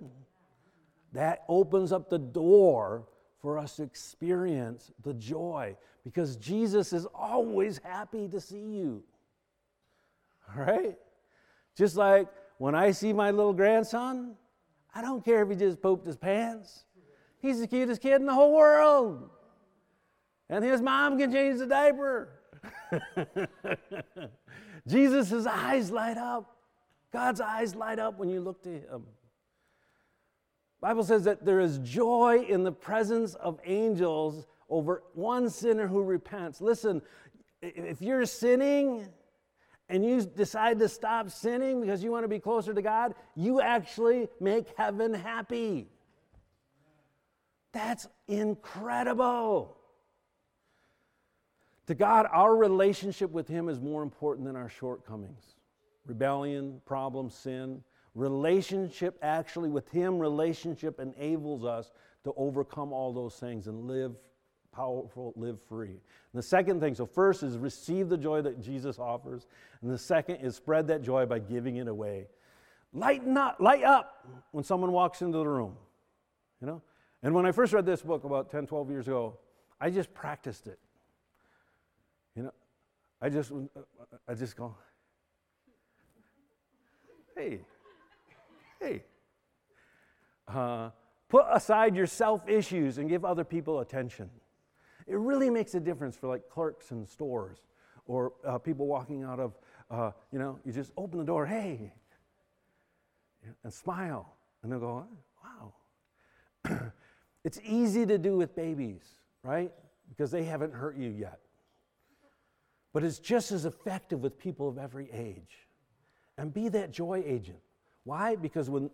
That 1.13 1.45
opens 1.49 1.93
up 1.93 2.09
the 2.09 2.19
door 2.19 3.07
for 3.41 3.59
us 3.59 3.77
to 3.77 3.83
experience 3.83 4.91
the 5.03 5.15
joy 5.15 5.77
because 6.05 6.37
Jesus 6.37 6.93
is 6.93 7.07
always 7.15 7.81
happy 7.85 8.29
to 8.29 8.41
see 8.41 8.61
you. 8.61 9.03
All 10.49 10.65
right? 10.65 10.97
Just 11.77 11.97
like 11.97 12.29
when 12.59 12.75
I 12.75 12.91
see 12.91 13.13
my 13.13 13.31
little 13.31 13.53
grandson, 13.53 14.35
I 14.95 15.03
don't 15.03 15.25
care 15.25 15.43
if 15.43 15.51
he 15.51 15.57
just 15.57 15.81
pooped 15.83 16.07
his 16.07 16.17
pants. 16.17 16.85
He's 17.41 17.61
the 17.61 17.67
cutest 17.67 18.01
kid 18.01 18.15
in 18.21 18.27
the 18.27 18.35
whole 18.35 18.55
world. 18.55 19.31
And 20.49 20.65
his 20.65 20.81
mom 20.81 21.19
can 21.19 21.33
change 21.33 21.59
the 21.59 21.67
diaper. 21.67 22.31
Jesus' 24.89 25.47
eyes 25.47 25.91
light 25.91 26.17
up. 26.17 26.57
God's 27.13 27.41
eyes 27.41 27.75
light 27.75 27.99
up 27.99 28.19
when 28.19 28.29
you 28.29 28.41
look 28.41 28.63
to 28.63 28.71
him. 28.71 29.05
Bible 30.81 31.05
says 31.05 31.25
that 31.25 31.45
there 31.45 31.61
is 31.61 31.79
joy 31.79 32.45
in 32.49 32.63
the 32.63 32.73
presence 32.73 33.35
of 33.35 33.59
angels 33.65 34.47
over 34.69 35.03
one 35.15 35.49
sinner 35.51 35.87
who 35.87 36.03
repents. 36.03 36.61
Listen, 36.61 37.03
if 37.63 38.01
you're 38.03 38.27
sinning 38.27 39.09
and 39.89 40.05
you 40.05 40.23
decide 40.23 40.79
to 40.81 40.89
stop 40.89 41.31
sinning 41.31 41.81
because 41.81 42.03
you 42.03 42.11
want 42.11 42.25
to 42.25 42.29
be 42.29 42.41
closer 42.41 42.75
to 42.75 42.83
God, 42.83 43.15
you 43.35 43.61
actually 43.61 44.29
make 44.41 44.67
heaven 44.77 45.15
happy. 45.15 45.89
That's 47.73 48.09
incredible. 48.27 49.77
To 51.87 51.95
God, 51.95 52.27
our 52.33 52.57
relationship 52.57 53.31
with 53.31 53.47
Him 53.47 53.69
is 53.69 53.81
more 53.81 54.03
important 54.03 54.47
than 54.47 54.57
our 54.57 54.69
shortcomings 54.69 55.55
rebellion, 56.07 56.81
problem, 56.87 57.29
sin. 57.29 57.83
Relationship 58.15 59.19
actually 59.23 59.69
with 59.69 59.89
Him, 59.91 60.19
relationship 60.19 61.01
enables 61.01 61.65
us 61.65 61.91
to 62.25 62.33
overcome 62.37 62.93
all 62.93 63.13
those 63.13 63.35
things 63.35 63.67
and 63.67 63.89
live 63.89 64.15
powerful, 64.77 65.33
live 65.37 65.59
free. 65.69 65.89
And 65.89 65.99
the 66.35 66.43
second 66.43 66.81
thing, 66.81 66.95
so 66.95 67.07
first 67.07 67.43
is 67.43 67.57
receive 67.57 68.09
the 68.09 68.19
joy 68.19 68.43
that 68.43 68.61
Jesus 68.61 68.99
offers, 68.99 69.47
and 69.81 69.91
the 69.91 69.99
second 69.99 70.37
is 70.37 70.55
spread 70.55 70.87
that 70.89 71.03
joy 71.03 71.25
by 71.25 71.39
giving 71.39 71.77
it 71.77 71.89
away. 71.89 72.27
Lighten 72.93 73.37
up, 73.37 73.57
light 73.59 73.85
up 73.85 74.27
when 74.53 74.63
someone 74.63 74.93
walks 74.93 75.23
into 75.23 75.39
the 75.39 75.49
room. 75.49 75.77
You 76.61 76.67
know? 76.67 76.83
And 77.23 77.35
when 77.35 77.47
I 77.47 77.53
first 77.53 77.73
read 77.73 77.87
this 77.87 78.03
book 78.03 78.25
about 78.25 78.51
10, 78.51 78.67
12 78.67 78.91
years 78.91 79.09
ago, 79.09 79.39
I 79.81 79.91
just 79.91 80.13
practiced 80.13 80.67
it. 80.67 80.79
You 82.35 82.45
know, 82.45 82.53
I 83.21 83.31
just 83.31 83.51
I 84.29 84.35
just 84.35 84.57
go, 84.57 84.75
hey, 87.35 87.61
hey. 88.81 89.03
Uh, 90.47 90.91
put 91.29 91.47
aside 91.51 91.97
your 91.97 92.07
self 92.07 92.47
issues 92.47 92.99
and 92.99 93.09
give 93.09 93.25
other 93.25 93.43
people 93.43 93.81
attention. 93.81 94.31
It 95.07 95.17
really 95.17 95.51
makes 95.51 95.75
a 95.75 95.81
difference 95.81 96.17
for 96.17 96.29
like 96.29 96.49
clerks 96.49 96.91
in 96.91 97.07
stores 97.07 97.59
or 98.07 98.33
uh, 98.45 98.59
people 98.59 98.87
walking 98.87 99.23
out 99.23 99.41
of, 99.41 99.55
uh, 99.91 100.11
you 100.33 100.39
know, 100.39 100.59
you 100.65 100.73
just 100.73 100.93
open 100.97 101.19
the 101.19 101.25
door, 101.25 101.47
hey, 101.47 101.93
and 103.63 103.73
smile. 103.73 104.37
And 104.63 104.73
they'll 104.73 104.81
go, 104.81 105.07
wow. 105.45 106.91
it's 107.45 107.61
easy 107.65 108.05
to 108.07 108.19
do 108.19 108.37
with 108.37 108.57
babies, 108.57 109.03
right? 109.43 109.73
Because 110.09 110.31
they 110.31 110.45
haven't 110.45 110.73
hurt 110.73 110.97
you 110.97 111.09
yet. 111.09 111.41
But 112.93 113.05
it's 113.05 113.19
just 113.19 113.53
as 113.53 113.65
effective 113.65 114.23
with 114.23 114.39
people 114.39 114.69
of 114.69 114.79
every 114.79 115.11
age. 115.13 115.69
And 116.39 116.53
be 116.53 116.69
that 116.71 116.91
joy 116.91 117.23
agent. 117.27 117.59
Why? 118.05 118.37
Because 118.37 118.69
when 118.69 118.91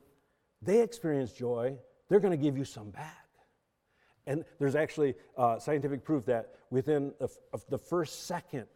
they 0.61 0.81
experience 0.81 1.33
joy, 1.33 1.77
they're 2.09 2.21
going 2.21 2.33
to 2.33 2.43
give 2.43 2.57
you 2.57 2.65
some 2.65 2.91
back. 2.91 3.22
And 4.27 4.45
there's 4.59 4.77
actually 4.77 5.15
uh, 5.37 5.59
scientific 5.59 6.05
proof 6.05 6.25
that 6.27 6.55
within 6.71 7.13
of 7.21 7.37
the 7.69 7.79
first 7.79 8.27
second 8.27 8.67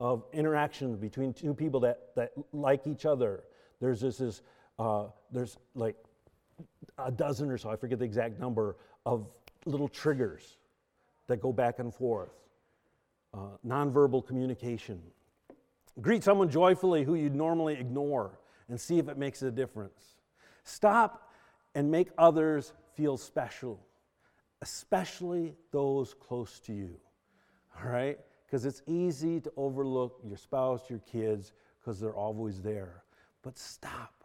of 0.00 0.24
interaction 0.32 0.96
between 0.96 1.32
two 1.32 1.54
people 1.54 1.80
that, 1.80 2.14
that 2.16 2.32
like 2.52 2.86
each 2.86 3.06
other, 3.06 3.44
there's 3.80 4.00
this, 4.00 4.18
this 4.18 4.42
uh, 4.78 5.04
there's 5.30 5.56
like 5.74 5.96
a 6.98 7.10
dozen 7.10 7.50
or 7.50 7.58
so, 7.58 7.70
I 7.70 7.76
forget 7.76 7.98
the 7.98 8.04
exact 8.04 8.38
number, 8.38 8.76
of 9.06 9.26
little 9.66 9.88
triggers 9.88 10.56
that 11.26 11.40
go 11.40 11.52
back 11.52 11.78
and 11.78 11.92
forth. 11.92 12.32
Uh, 13.32 13.56
nonverbal 13.66 14.24
communication. 14.24 15.00
Greet 16.00 16.22
someone 16.22 16.48
joyfully 16.48 17.04
who 17.04 17.14
you'd 17.14 17.34
normally 17.34 17.74
ignore 17.74 18.38
and 18.68 18.80
see 18.80 18.98
if 18.98 19.08
it 19.08 19.18
makes 19.18 19.42
a 19.42 19.50
difference. 19.50 20.16
Stop 20.64 21.30
and 21.74 21.90
make 21.90 22.08
others 22.16 22.72
feel 22.94 23.16
special 23.16 23.80
especially 24.64 25.52
those 25.72 26.14
close 26.14 26.58
to 26.58 26.72
you. 26.72 26.96
All 27.76 27.90
right? 27.90 28.18
Because 28.46 28.64
it's 28.64 28.80
easy 28.86 29.38
to 29.40 29.52
overlook 29.58 30.20
your 30.26 30.38
spouse, 30.38 30.88
your 30.88 31.00
kids, 31.00 31.52
because 31.78 32.00
they're 32.00 32.14
always 32.14 32.62
there. 32.62 33.02
But 33.42 33.58
stop. 33.58 34.24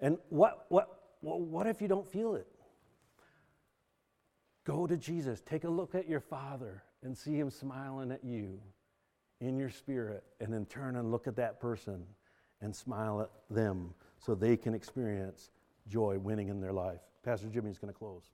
And 0.00 0.16
what, 0.30 0.64
what, 0.70 0.88
what 1.20 1.66
if 1.66 1.82
you 1.82 1.88
don't 1.88 2.10
feel 2.10 2.34
it? 2.34 2.46
Go 4.64 4.86
to 4.86 4.96
Jesus. 4.96 5.42
Take 5.42 5.64
a 5.64 5.68
look 5.68 5.94
at 5.94 6.08
your 6.08 6.20
Father 6.20 6.82
and 7.02 7.14
see 7.16 7.34
Him 7.34 7.50
smiling 7.50 8.10
at 8.12 8.24
you 8.24 8.58
in 9.42 9.58
your 9.58 9.68
spirit, 9.68 10.24
and 10.40 10.50
then 10.50 10.64
turn 10.64 10.96
and 10.96 11.10
look 11.10 11.26
at 11.26 11.36
that 11.36 11.60
person 11.60 12.06
and 12.62 12.74
smile 12.74 13.20
at 13.20 13.28
them 13.54 13.92
so 14.18 14.34
they 14.34 14.56
can 14.56 14.72
experience 14.72 15.50
joy 15.88 16.18
winning 16.18 16.48
in 16.48 16.58
their 16.58 16.72
life. 16.72 17.00
Pastor 17.22 17.48
Jimmy's 17.48 17.78
going 17.78 17.92
to 17.92 17.98
close. 17.98 18.30